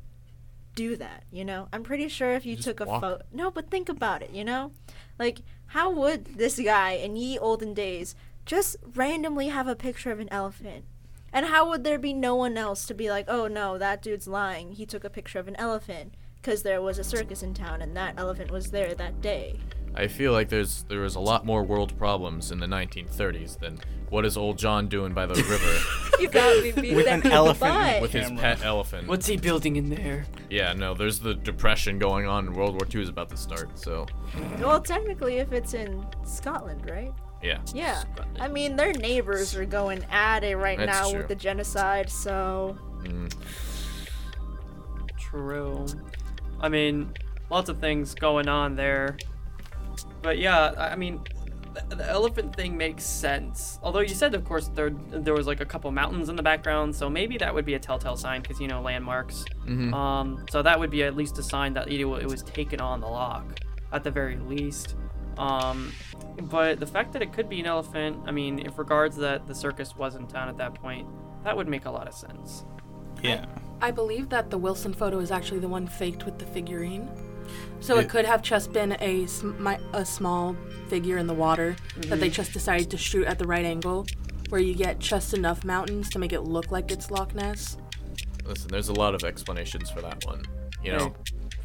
[0.74, 1.24] do that?
[1.30, 3.00] You know, I'm pretty sure if you Just took a walk.
[3.02, 3.22] photo.
[3.32, 4.30] No, but think about it.
[4.30, 4.72] You know,
[5.18, 8.14] like, how would this guy in ye olden days
[8.46, 10.84] just randomly have a picture of an elephant?
[11.32, 14.26] And how would there be no one else to be like, oh no, that dude's
[14.28, 14.72] lying.
[14.72, 17.96] He took a picture of an elephant because there was a circus in town and
[17.96, 19.58] that elephant was there that day.
[19.94, 23.78] I feel like there's there was a lot more world problems in the 1930s than
[24.10, 27.32] what is old John doing by the river You got me beat With that an
[27.32, 27.98] elephant by.
[28.00, 29.08] with his pet elephant.
[29.08, 30.24] What's he building in there?
[30.50, 33.78] Yeah, no, there's the depression going on, and World War II is about to start.
[33.78, 34.06] So
[34.60, 37.12] Well, technically, if it's in Scotland, right?
[37.42, 37.60] Yeah.
[37.72, 38.02] Yeah.
[38.40, 41.18] I mean, their neighbors are going at it right That's now true.
[41.18, 42.76] with the genocide, so.
[43.02, 43.32] Mm.
[45.18, 45.86] True.
[46.60, 47.12] I mean,
[47.50, 49.16] lots of things going on there.
[50.22, 51.20] But yeah, I I mean,
[51.88, 53.78] the, the elephant thing makes sense.
[53.82, 56.94] Although you said, of course, there there was like a couple mountains in the background,
[56.94, 59.44] so maybe that would be a telltale sign because you know landmarks.
[59.66, 59.92] Mhm.
[59.92, 63.00] Um, so that would be at least a sign that you it was taken on
[63.00, 63.44] the loch,
[63.92, 64.96] at the very least.
[65.38, 65.92] Um,
[66.42, 69.54] but the fact that it could be an elephant, I mean, if regards that the
[69.54, 71.06] circus was in town at that point,
[71.44, 72.64] that would make a lot of sense.
[73.22, 73.46] Yeah.
[73.80, 77.08] I believe that the Wilson photo is actually the one faked with the figurine.
[77.80, 80.56] So It- it, could have just been a, sm- my, a small
[80.88, 81.76] figure in the water
[82.08, 84.06] that they just decided to shoot at the right angle,
[84.48, 87.76] where you get just enough mountains to make it look like it's Loch Ness.
[88.44, 90.42] Listen, there's a lot of explanations for that one.
[90.82, 91.14] You know,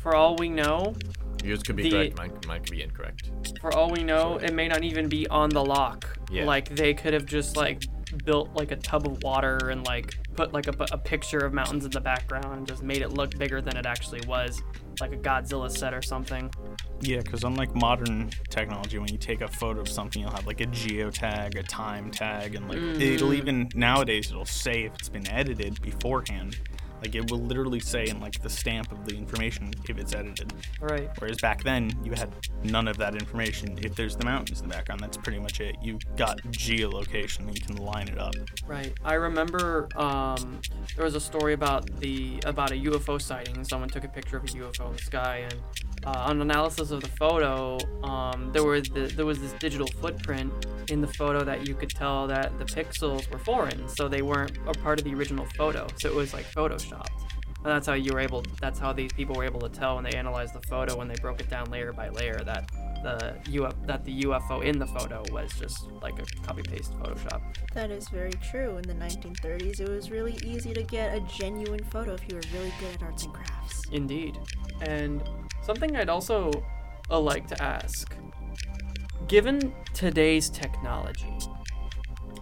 [0.02, 0.96] for all we know,
[1.44, 3.32] yours could be the- correct, mine, mine could be incorrect.
[3.62, 6.18] For all we know, it may not even be on the loch.
[6.32, 6.46] Yeah.
[6.46, 7.84] Like they could have just like
[8.26, 11.86] built like a tub of water and like put like a, a picture of mountains
[11.86, 14.62] in the background and just made it look bigger than it actually was,
[15.00, 16.52] like a Godzilla set or something.
[17.02, 20.62] Yeah, because unlike modern technology, when you take a photo of something, you'll have like
[20.62, 23.02] a geotag, a time tag, and like mm-hmm.
[23.02, 26.58] it'll even nowadays it'll say if it's been edited beforehand.
[27.04, 30.54] Like it will literally say in like the stamp of the information if it's edited.
[30.80, 31.10] Right.
[31.18, 32.32] Whereas back then you had
[32.64, 33.78] none of that information.
[33.82, 35.76] If there's the mountains in the background, that's pretty much it.
[35.82, 38.36] You got geolocation, you can line it up.
[38.66, 38.94] Right.
[39.04, 40.62] I remember um,
[40.96, 43.66] there was a story about the about a UFO sighting.
[43.66, 45.60] Someone took a picture of a UFO in the sky, and
[46.06, 50.54] uh, on analysis of the photo, um, there were the, there was this digital footprint
[50.90, 54.58] in the photo that you could tell that the pixels were foreign, so they weren't
[54.68, 55.88] a part of the original photo.
[55.98, 56.46] So it was like
[56.94, 57.34] photoshopped.
[57.58, 58.44] And that's how you were able.
[58.60, 61.16] That's how these people were able to tell when they analyzed the photo when they
[61.22, 62.70] broke it down layer by layer that
[63.04, 67.42] the UFO that the UFO in the photo was just like a copy paste Photoshop.
[67.74, 68.78] That is very true.
[68.78, 72.42] In the 1930s, it was really easy to get a genuine photo if you were
[72.54, 73.84] really good at arts and crafts.
[73.92, 74.38] Indeed.
[74.82, 75.24] And
[75.62, 76.52] something I'd also
[77.10, 78.16] uh, like to ask
[79.28, 81.38] given today's technology,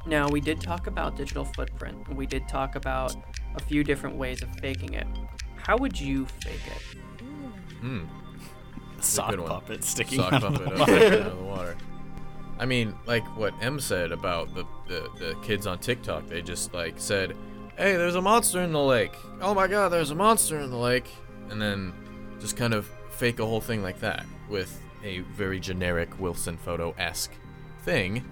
[0.07, 3.15] now we did talk about digital footprint, we did talk about
[3.55, 5.07] a few different ways of faking it.
[5.55, 7.23] How would you fake it?
[7.79, 8.03] Hmm.
[8.99, 10.81] Sock puppet sticking Sock out of the water.
[10.93, 11.77] out of the water.
[12.59, 16.73] I mean, like what M said about the, the, the kids on TikTok, they just
[16.73, 17.35] like said,
[17.77, 19.15] Hey, there's a monster in the lake.
[19.41, 21.09] Oh my god, there's a monster in the lake.
[21.49, 21.93] And then
[22.39, 26.93] just kind of fake a whole thing like that with a very generic Wilson photo
[26.97, 27.31] esque
[27.83, 28.23] thing.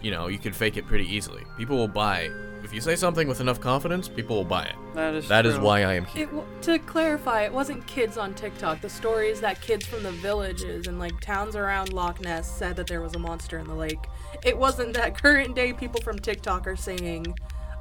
[0.00, 1.42] You know, you could fake it pretty easily.
[1.56, 2.30] People will buy.
[2.68, 4.74] If you say something with enough confidence, people will buy it.
[4.92, 5.64] That is That is true.
[5.64, 6.24] why I am here.
[6.24, 8.82] It, w- to clarify, it wasn't kids on TikTok.
[8.82, 12.76] The story is that kids from the villages and like towns around Loch Ness said
[12.76, 13.98] that there was a monster in the lake.
[14.44, 17.34] It wasn't that current day people from TikTok are saying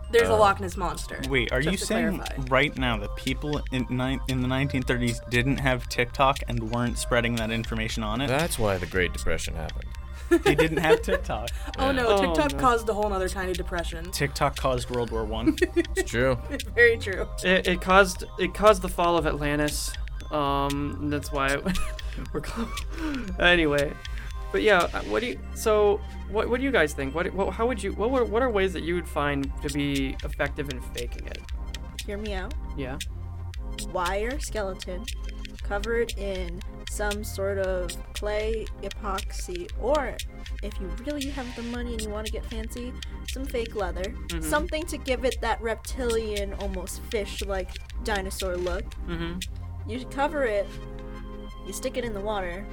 [0.10, 1.19] there's a Uh, Loch Ness monster.
[1.28, 2.43] Wait, are Just you to saying clarify.
[2.50, 7.36] right now that people in, ni- in the 1930s didn't have TikTok and weren't spreading
[7.36, 8.28] that information on it?
[8.28, 9.89] That's why the Great Depression happened.
[10.30, 11.50] They didn't have TikTok.
[11.80, 12.60] Oh no, Oh, TikTok no.
[12.60, 14.12] caused a whole other tiny depression.
[14.12, 15.56] TikTok caused World War One.
[15.76, 16.38] It's true.
[16.76, 17.28] Very true.
[17.44, 19.92] It, it caused it caused the fall of Atlantis.
[20.32, 21.58] Um, that's why
[22.34, 22.68] we're close.
[23.40, 23.94] anyway.
[24.52, 25.40] But yeah, uh, what do you?
[25.56, 26.00] So,
[26.32, 27.13] what, what do you guys think?
[27.13, 27.92] What, what how would you?
[27.94, 31.40] What were, what are ways that you would find to be effective in faking it?
[32.06, 32.54] Hear me out.
[32.78, 32.98] Yeah.
[33.94, 35.06] Wire skeleton,
[35.63, 40.15] covered in some sort of clay, epoxy, or
[40.63, 42.93] if you really have the money and you want to get fancy,
[43.30, 44.04] some fake leather.
[44.04, 44.43] Mhm.
[44.43, 47.69] Something to give it that reptilian, almost fish like
[48.04, 48.84] dinosaur look.
[49.08, 49.39] Mm-hmm.
[49.89, 50.67] You cover it,
[51.65, 52.65] you stick it in the water,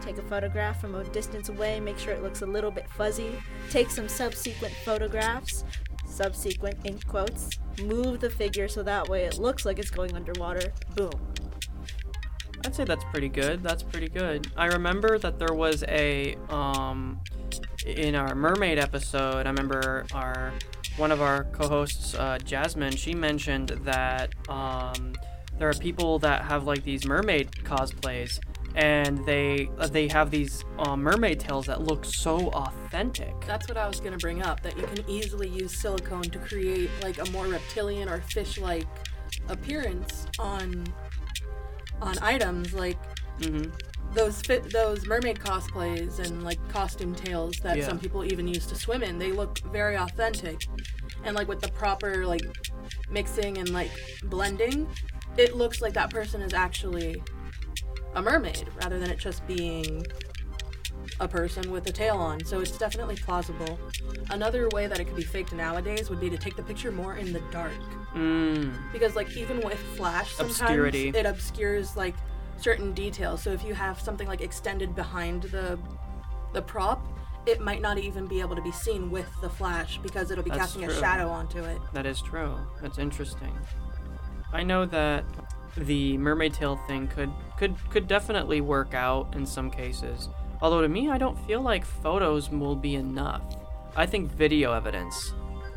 [0.00, 3.32] take a photograph from a distance away, make sure it looks a little bit fuzzy,
[3.70, 5.64] take some subsequent photographs,
[6.06, 7.50] subsequent in quotes,
[7.82, 10.72] move the figure so that way it looks like it's going underwater.
[10.96, 11.10] Boom.
[12.64, 13.62] I'd say that's pretty good.
[13.62, 14.50] That's pretty good.
[14.56, 17.20] I remember that there was a um
[17.86, 19.46] in our mermaid episode.
[19.46, 20.52] I remember our
[20.96, 22.96] one of our co-hosts, uh, Jasmine.
[22.96, 25.14] She mentioned that um
[25.58, 28.38] there are people that have like these mermaid cosplays,
[28.74, 33.34] and they uh, they have these uh, mermaid tails that look so authentic.
[33.46, 34.62] That's what I was gonna bring up.
[34.62, 38.86] That you can easily use silicone to create like a more reptilian or fish-like
[39.48, 40.84] appearance on
[42.00, 42.98] on items like
[43.40, 43.70] Mm-hmm.
[44.14, 47.86] those fit those mermaid cosplays and like costume tails that Yeah.
[47.86, 49.16] some people even use to swim in.
[49.20, 50.66] They look very authentic,
[51.22, 52.42] and like with the proper like
[53.08, 53.92] mixing and like
[54.24, 54.88] blending,
[55.36, 57.22] it looks like that person is actually
[58.16, 60.04] a mermaid rather than it just being
[61.20, 62.44] a person with a tail on.
[62.44, 63.78] So it's definitely plausible.
[64.30, 67.16] Another way that it could be faked nowadays would be to take the picture more
[67.16, 67.72] in the dark
[68.14, 68.74] Mm.
[68.90, 71.08] because like even with flash sometimes Obscurity.
[71.10, 72.14] it obscures like
[72.58, 75.78] certain details so if you have something like extended behind the
[76.54, 77.06] the prop
[77.46, 80.48] it might not even be able to be seen with the flash because it'll be
[80.48, 80.92] That's casting true.
[80.94, 82.56] a shadow onto it That is true.
[82.80, 83.54] That's interesting.
[84.54, 85.24] I know that
[85.76, 90.30] the mermaid tail thing could could could definitely work out in some cases.
[90.60, 93.42] Although to me, I don't feel like photos will be enough.
[93.96, 95.32] I think video evidence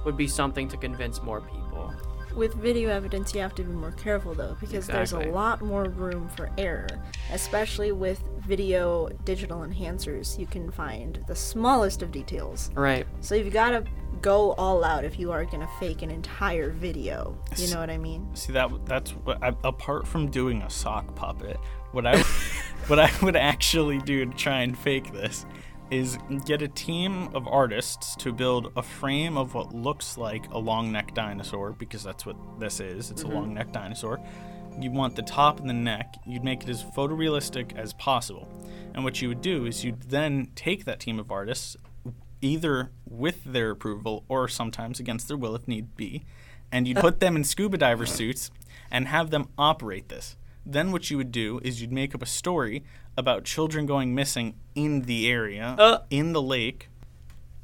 [0.05, 1.93] would be something to convince more people.
[2.35, 5.89] With video evidence, you have to be more careful though, because there's a lot more
[5.89, 6.87] room for error,
[7.31, 10.39] especially with video digital enhancers.
[10.39, 12.71] You can find the smallest of details.
[12.73, 13.05] Right.
[13.19, 13.83] So you've got to
[14.21, 17.37] go all out if you are going to fake an entire video.
[17.57, 18.33] You know what I mean?
[18.33, 21.57] See that that's what I, apart from doing a sock puppet,
[21.91, 22.23] what I
[22.91, 25.45] what I would actually do to try and fake this
[25.91, 30.57] is get a team of artists to build a frame of what looks like a
[30.57, 33.09] long neck dinosaur because that's what this is.
[33.09, 33.35] It's a mm-hmm.
[33.35, 34.19] long neck dinosaur.
[34.77, 36.15] You want the top and the neck.
[36.27, 38.45] You'd make it as photorealistic as possible.
[38.93, 41.77] And what you would do is you'd then take that team of artists,
[42.41, 46.25] either with their approval or sometimes against their will if need be,
[46.73, 47.01] and you'd uh.
[47.01, 48.51] put them in scuba diver suits
[48.91, 50.35] and have them operate this.
[50.65, 52.83] Then what you would do is you'd make up a story
[53.17, 55.99] about children going missing in the area, Uh.
[56.09, 56.89] in the lake,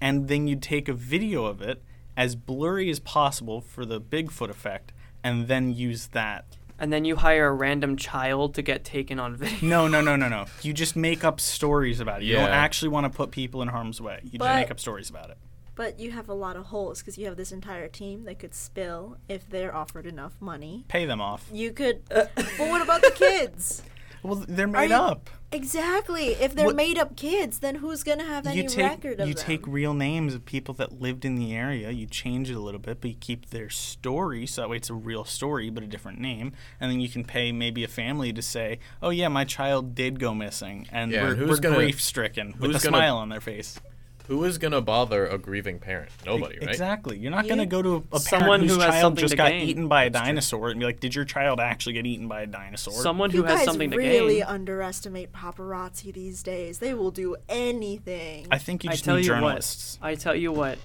[0.02, 1.84] and then you'd take a video of it
[2.16, 4.92] as blurry as possible for the Bigfoot effect,
[5.24, 6.58] and then use that.
[6.80, 9.58] And then you hire a random child to get taken on video.
[9.68, 10.46] No, no, no, no, no.
[10.62, 12.26] You just make up stories about it.
[12.26, 14.20] You don't actually want to put people in harm's way.
[14.24, 15.38] You just But- make up stories about it.
[15.78, 18.54] But you have a lot of holes because you have this entire team that could
[18.56, 20.84] spill if they're offered enough money.
[20.88, 21.48] Pay them off.
[21.54, 22.02] You could.
[22.10, 23.84] but what about the kids?
[24.24, 25.30] Well, they're made you- up.
[25.50, 26.30] Exactly.
[26.34, 29.28] If they're What- made up kids, then who's gonna have any you take record of
[29.30, 29.50] you them?
[29.50, 31.90] You take real names of people that lived in the area.
[31.92, 34.90] You change it a little bit, but you keep their story so that way it's
[34.90, 36.52] a real story but a different name.
[36.82, 40.20] And then you can pay maybe a family to say, "Oh yeah, my child did
[40.20, 43.80] go missing," and Yeah, we're, we're grief stricken with a gonna- smile on their face.
[44.28, 46.12] Who is gonna bother a grieving parent?
[46.26, 46.70] Nobody, right?
[46.70, 47.18] Exactly.
[47.18, 49.18] You're not You- going to go to a, a parent Someone whose who has child
[49.18, 49.68] just got gain.
[49.70, 50.28] eaten by a That's true.
[50.28, 53.38] dinosaur and be like, "Did your child actually get eaten by a dinosaur?" Someone you
[53.38, 54.10] who has guys something to gain.
[54.10, 56.80] really underestimate paparazzi these days.
[56.80, 58.48] They will do anything.
[58.52, 59.98] I think you I just tell need you journalists.
[60.02, 60.08] what.
[60.10, 60.78] I tell you what.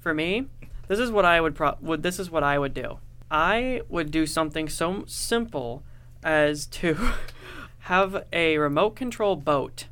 [0.00, 0.46] For me,
[0.88, 1.76] this is what I would pro.
[1.80, 2.98] Would this is what I would do.
[3.30, 5.82] I would do something so simple
[6.22, 6.98] as to
[7.80, 9.86] have a remote control boat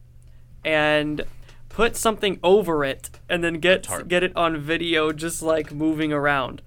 [0.64, 1.24] and
[1.79, 6.61] put something over it and then get get it on video just like moving around.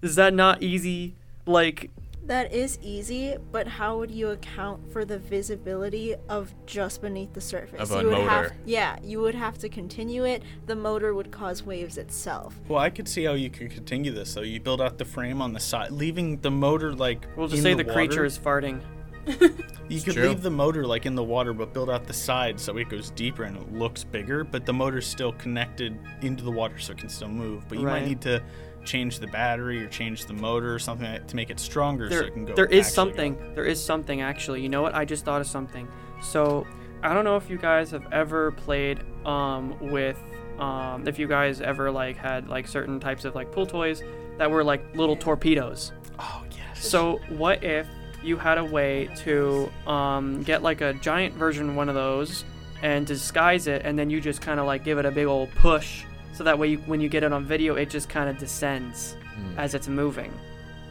[0.00, 1.14] Is that not easy?
[1.44, 1.90] Like
[2.24, 7.40] That is easy, but how would you account for the visibility of just beneath the
[7.42, 7.82] surface?
[7.82, 10.42] Of a you would Have, yeah, you would have to continue it.
[10.64, 12.58] The motor would cause waves itself.
[12.66, 14.32] Well, I could see how you could continue this.
[14.32, 14.40] though.
[14.40, 17.26] you build out the frame on the side, leaving the motor like.
[17.36, 18.24] we'll just in say the, the creature water.
[18.24, 18.80] is farting.
[19.88, 20.28] You could true.
[20.30, 23.10] leave the motor like in the water, but build out the side so it goes
[23.10, 24.42] deeper and it looks bigger.
[24.42, 27.68] But the motor's still connected into the water, so it can still move.
[27.68, 28.00] But you Right.
[28.02, 28.42] might need to
[28.84, 32.18] change the battery or change the motor or something like- to make it stronger, so
[32.24, 32.54] it can go.
[32.54, 32.94] there is actually go.
[32.94, 35.88] something there is something actually you know what i just thought of something
[36.22, 36.64] so
[37.02, 40.16] i don't know if you guys have ever played um with
[40.60, 44.02] um if you guys ever like had like certain types of like pool toys
[44.38, 46.84] that were like little torpedoes Oh yes.
[46.88, 47.88] so what if
[48.26, 52.44] you had a way to um get like a giant version of one of those
[52.82, 55.50] and disguise it and then you just kind of like give it a big old
[55.52, 58.36] push so that way you, when you get it on video it just kind of
[58.38, 59.58] descends Hmm.
[59.58, 60.32] as it's moving.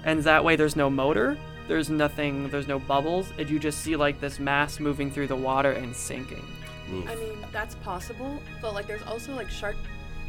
[0.04, 1.36] And that way there's no motor,
[1.68, 5.36] there's nothing, there's no bubbles, and you just see like this mass moving through the
[5.36, 6.46] water and sinking.
[6.94, 7.10] Oof.
[7.10, 9.76] I mean, that's possible, but like there's also like shark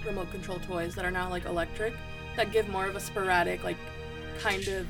[0.07, 1.93] remote control toys that are now like electric
[2.37, 3.77] that give more of a sporadic, like
[4.39, 4.87] kind of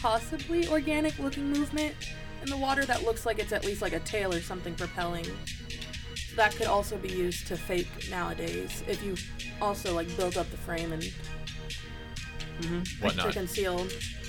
[0.00, 1.94] possibly organic looking movement
[2.42, 5.24] in the water that looks like it's at least like a tail or something propelling.
[5.24, 9.16] So that could also be used to fake nowadays if you
[9.60, 12.82] also like build up the frame and mm-hmm.
[12.82, 13.32] to Whatnot.
[13.32, 13.86] conceal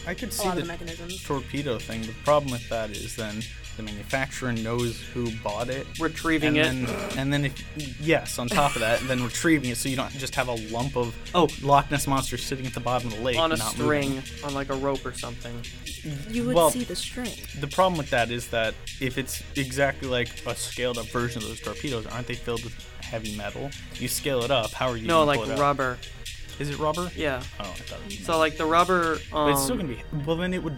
[0.08, 1.24] I could a see lot of the the mechanisms.
[1.24, 2.02] torpedo thing.
[2.02, 3.42] The problem with that is then
[3.80, 5.88] the manufacturer knows who bought it.
[6.00, 6.88] Retrieving and it.
[6.88, 10.12] Then, and then if yes, on top of that, then retrieving it so you don't
[10.12, 11.48] just have a lump of Oh.
[11.62, 14.22] Loch Ness monster sitting at the bottom of the lake on a not moving.
[14.22, 15.54] string, on like a rope or something.
[16.30, 17.32] You would Well- see the string.
[17.60, 21.48] The problem with that is that if it's exactly like a scaled up version of
[21.48, 23.72] those torpedoes, aren't they filled with heavy metal?
[23.96, 24.74] You scale it up.
[24.74, 25.08] How are you?
[25.08, 25.60] No, like pull it out?
[25.60, 25.98] rubber.
[26.60, 27.10] Is it rubber?
[27.16, 27.42] Yeah.
[27.60, 28.26] Oh, I thought it was.
[28.26, 29.14] So like the rubber.
[29.32, 30.02] Um, but it's still gonna be.
[30.26, 30.78] Well, then it would.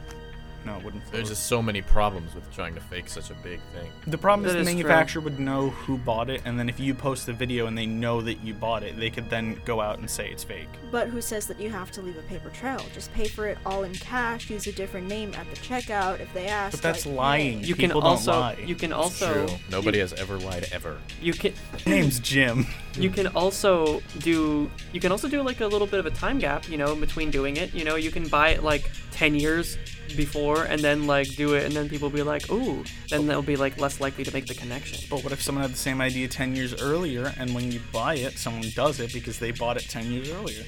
[0.65, 1.03] No, it wouldn't.
[1.11, 3.91] There's just so many problems with trying to fake such a big thing.
[4.07, 4.75] The problem is That the is true.
[4.83, 7.85] manufacturer would know who bought it, and then if you post the video and they
[7.87, 10.67] know that you bought it, they could then go out and say it's fake.
[10.91, 12.81] But who says that you have to leave a paper trail?
[12.93, 14.49] Just pay for it all in cash.
[14.49, 16.73] Use a different name at the checkout if they ask.
[16.73, 17.59] But that's like, lying.
[17.61, 17.65] hey.
[17.67, 18.57] you can People don't also lie.
[18.65, 19.55] you can It's also true.
[19.71, 20.97] Nobody has ever lied ever.
[21.21, 21.53] you can
[21.87, 22.67] Name's Jim.
[22.95, 26.37] you can also do you can also do like a little bit of a time
[26.39, 29.77] gap you know between doing it you know you can buy it like 10 years
[30.15, 33.55] before and then like do it and then people be like ooh then they'll be
[33.55, 36.27] like less likely to make the connection But what if someone had the same idea
[36.27, 39.83] 10 years earlier, and when you buy it, someone does it because they bought it
[39.89, 40.63] 10 years earlier?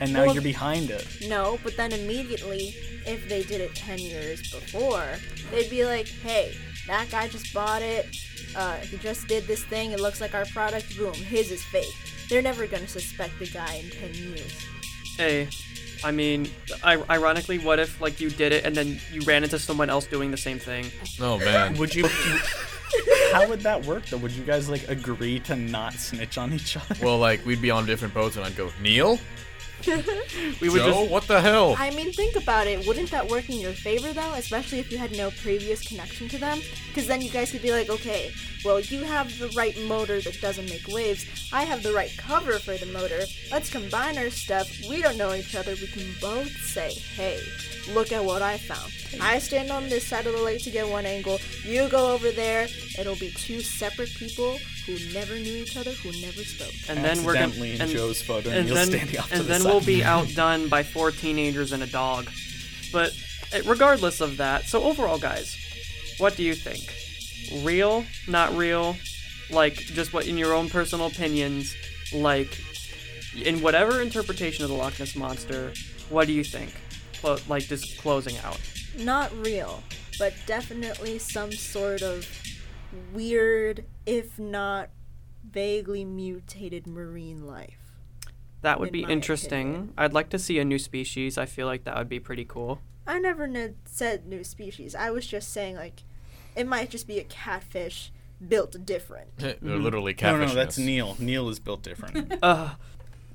[0.00, 1.06] And now Well- you're behind it.
[1.28, 2.74] No, but then immediately,
[3.06, 5.18] if they did it 10 years before,
[5.50, 6.54] they'd be like, hey,
[6.86, 8.06] that guy just bought it.
[8.56, 9.92] Uh, he just did this thing.
[9.92, 10.96] It looks like our product.
[10.96, 11.94] Boom, his is fake.
[12.28, 14.66] They're never going to suspect the guy in 10 years.
[15.16, 15.48] hey
[16.04, 16.48] i mean
[16.82, 20.06] I- ironically what if like you did it and then you ran into someone else
[20.06, 20.86] doing the same thing
[21.20, 21.76] Oh man.
[21.78, 22.06] Would you.
[23.32, 24.18] How would that work though?
[24.18, 26.94] Would you guys like agree to not snitch on each other?
[27.02, 29.18] well, like we'd be on different boats, and I'd go, Neil,
[30.60, 31.74] we would Joe, just what the hell?
[31.78, 32.86] I mean, think about it.
[32.86, 34.32] Wouldn't that work in your favor, though?
[34.34, 36.60] Especially if you had no previous connection to them?
[36.88, 38.32] Because then you guys could be like, okay,
[38.64, 41.26] well, you have the right motor that doesn't make waves.
[41.52, 43.24] I have the right cover for the motor.
[43.50, 44.70] Let's combine our stuff.
[44.88, 45.72] We don't know each other.
[45.72, 47.40] We can both say, hey,
[47.92, 48.92] look at what I found.
[49.20, 51.40] I stand on this side of the lake to get one angle.
[51.64, 52.68] You go over there.
[52.98, 56.72] It'll be two separate people who never knew each other, who never spoke.
[56.88, 59.34] and then we're gonna Accidentally and, Joe's photo, and and Neil's then, standing off to
[59.34, 59.72] and the then side.
[59.74, 62.30] We'll be outdone by four teenagers and a dog.
[62.92, 63.12] But
[63.52, 65.56] eh, regardless of that so overall guys
[66.18, 66.94] what do you think?
[67.64, 68.04] Real?
[68.28, 68.96] Not real?
[69.50, 71.74] Like just what in your own personal opinions
[72.12, 72.56] like
[73.34, 75.72] in whatever interpretation of the Loch Ness monster
[76.08, 76.72] what do you think?
[77.20, 78.60] Clo- like just closing out.
[78.96, 79.82] Not real,
[80.20, 82.28] but definitely some sort of
[83.12, 84.90] weird, if not
[85.50, 87.83] vaguely mutated marine life.
[88.64, 89.94] That would In be interesting opinion.
[89.98, 92.80] i'd like to see a new species i feel like that would be pretty cool
[93.06, 94.94] I never kn- said new species.
[94.94, 96.02] I was just saying like
[96.56, 98.10] it might just be a catfish
[98.46, 99.28] built different.
[99.36, 100.40] They're literally catfish.
[100.40, 100.78] No, no, that's.
[100.78, 101.16] Neil.
[101.18, 102.32] Neil is built different.
[102.42, 102.74] uh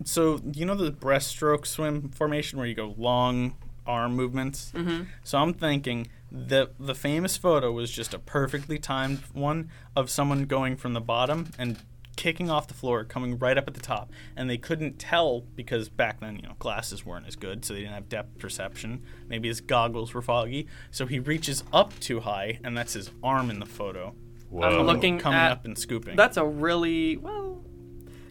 [0.04, 3.56] so you know the breaststroke swim formation where you go long
[3.86, 4.72] arm movements.
[4.76, 5.04] Mm-hmm.
[5.24, 10.46] So I'm thinking the the famous photo was just a perfectly timed one of someone
[10.46, 11.78] going from the bottom and
[12.20, 15.88] kicking off the floor, coming right up at the top, and they couldn't tell because
[15.88, 19.02] back then you know glasses weren't as good, so they didn't have depth perception.
[19.30, 23.50] Maybe his goggles were foggy, so he reaches up too high, and that's his arm
[23.50, 24.14] in the photo.
[24.50, 24.64] Whoa.
[24.68, 26.18] I'm looking coming at- up and scooping.
[26.18, 27.64] that's a really well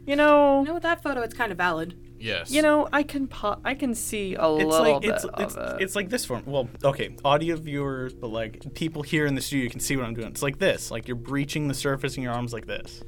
[0.07, 1.95] you know You know, with that photo, it's kind of valid.
[2.21, 2.51] Yes.
[2.51, 5.41] You know, I can po- I can see a it's little like bit it's of
[5.41, 5.77] it's, it.
[5.81, 6.43] it's like this form.
[6.47, 10.15] Well, okay, audio viewers, but like people here in the studio can see what I'm
[10.15, 10.29] doing.
[10.29, 10.91] It's like this.
[10.91, 13.03] Like you're breaching the surface in your arms like this.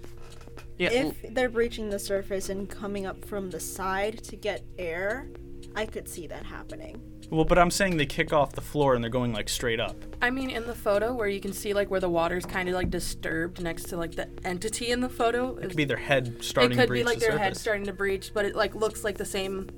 [0.80, 5.28] Yeah, If they're breaching the surface and coming up from the side to get air,
[5.76, 7.02] I could see that happening.
[7.28, 9.94] Well, but I'm saying they kick off the floor and they're going like straight up.
[10.22, 12.74] I mean, in the photo where you can see like where the water's kind of
[12.74, 16.42] like disturbed next to like the entity in the photo, It could be their head
[16.42, 18.56] starting it to could breach be like the their head starting to breach, but it
[18.56, 19.68] like looks like the same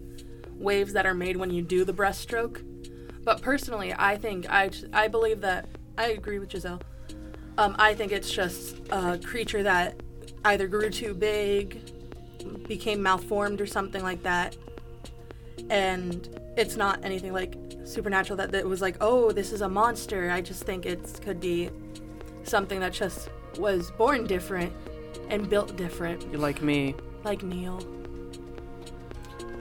[0.55, 2.62] waves that are made when you do the breaststroke.
[3.24, 6.80] But personally, I think I I believe that I agree with Giselle.
[7.59, 10.00] Um, I think it's just a creature that
[10.45, 11.80] either grew too big,
[12.66, 14.57] became malformed, or something like that,
[15.70, 20.30] and it's not anything like supernatural that, that was like, oh, this is a monster.
[20.30, 21.70] I just think it could be
[22.45, 24.72] something that just was born different
[25.28, 26.95] and built different, You like me.
[27.24, 27.80] like Neil.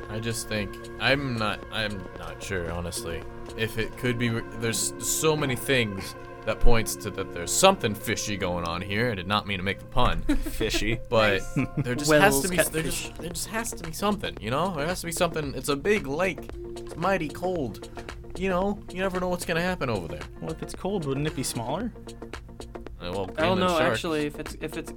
[0.10, 0.70] I just think
[1.00, 1.60] I'm not.
[1.72, 3.24] I'm not sure, honestly.
[3.58, 4.28] If it could be,
[4.60, 6.16] there's so many things
[6.46, 9.12] that points to that there's something fishy going on here.
[9.12, 11.00] I did not mean to make the pun, Fishy.
[11.10, 11.42] but
[11.78, 12.58] there just has to be.
[12.58, 14.74] There just, there just has to be something, you know.
[14.76, 15.54] There has to be something.
[15.56, 16.50] It's a big lake.
[16.78, 17.90] It's mighty cold.
[18.38, 20.22] You know, you never know what's gonna happen over there.
[20.42, 21.92] Well, if it's cold, wouldn't it be smaller?
[23.00, 24.94] Uh, well, I don't know shark- actually if it's if it's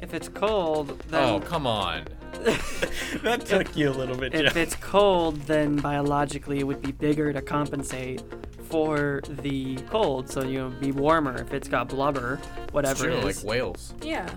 [0.00, 2.04] if it's cold then Oh come on.
[3.22, 7.32] that took you a little bit, if it's cold then biologically it would be bigger
[7.32, 8.22] to compensate
[8.70, 11.40] for the cold so you know be warmer.
[11.40, 13.94] If it's got blubber It's whatever true, it like whales.
[14.02, 14.28] Yeah.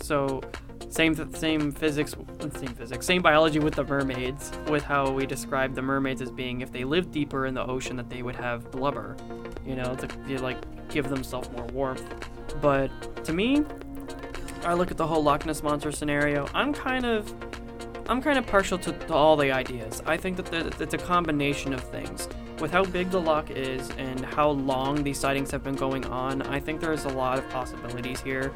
[0.00, 0.40] so
[0.88, 2.14] same th- same physics
[2.56, 6.62] same physics same biology with the mermaids with how we describe the mermaids as being
[6.62, 9.16] if they lived deeper in the ocean that they would have blubber
[9.64, 10.56] you know to, to like
[10.88, 12.02] give themselves more warmth.
[12.60, 12.88] But
[13.24, 13.64] to me
[14.64, 17.32] i look at the whole loch ness monster scenario i'm kind of
[18.08, 20.02] i'm kind of partial to, to all the ideas.
[20.06, 22.28] I think that the, it's a combination of things
[22.60, 26.42] with how big the loch is and how long these sightings have been going on
[26.42, 28.52] i think there's a lot of possibilities here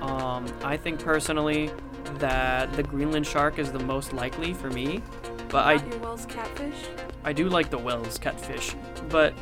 [0.00, 1.70] um, I think personally
[2.14, 5.02] that the Greenland shark is the most likely for me,
[5.48, 6.86] but I your Wels catfish.
[7.24, 8.74] I do like the Wels catfish,
[9.08, 9.34] but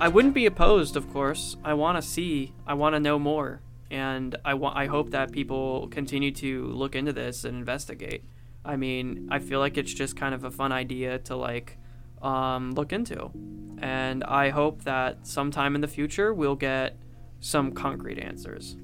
[0.00, 1.56] I wouldn't be opposed, of course.
[1.64, 3.60] I want to see, I want to know more,
[3.90, 8.24] and I want I hope that people continue to look into this and investigate.
[8.64, 11.78] I mean, I feel like it's just kind of a fun idea to like
[12.22, 13.30] um, look into,
[13.78, 16.96] and I hope that sometime in the future we'll get
[17.40, 18.76] some concrete answers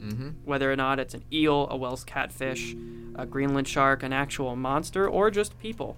[0.00, 0.28] Mm-hmm.
[0.44, 2.76] whether or not it's an eel, a Wels catfish,
[3.14, 5.96] a Greenland shark, an actual monster, or just people.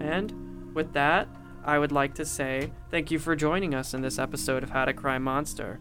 [0.00, 1.28] And with that,
[1.64, 4.84] I would like to say thank you for joining us in this episode of How
[4.86, 5.78] to Cry Monster.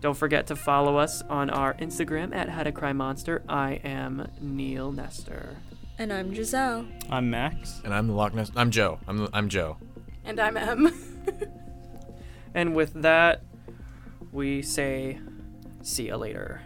[0.00, 3.42] Don't forget to follow us on our Instagram at How to Cry Monster.
[3.48, 5.56] I am Neil Nestor.
[6.00, 6.86] And I'm Giselle.
[7.10, 7.82] I'm Max.
[7.84, 8.50] And I'm the Loch Ness.
[8.56, 8.98] I'm Joe.
[9.06, 9.76] I'm I'm Joe.
[10.24, 10.90] And I'm M.
[12.54, 13.42] And with that,
[14.32, 15.20] we say
[15.82, 16.62] see you later.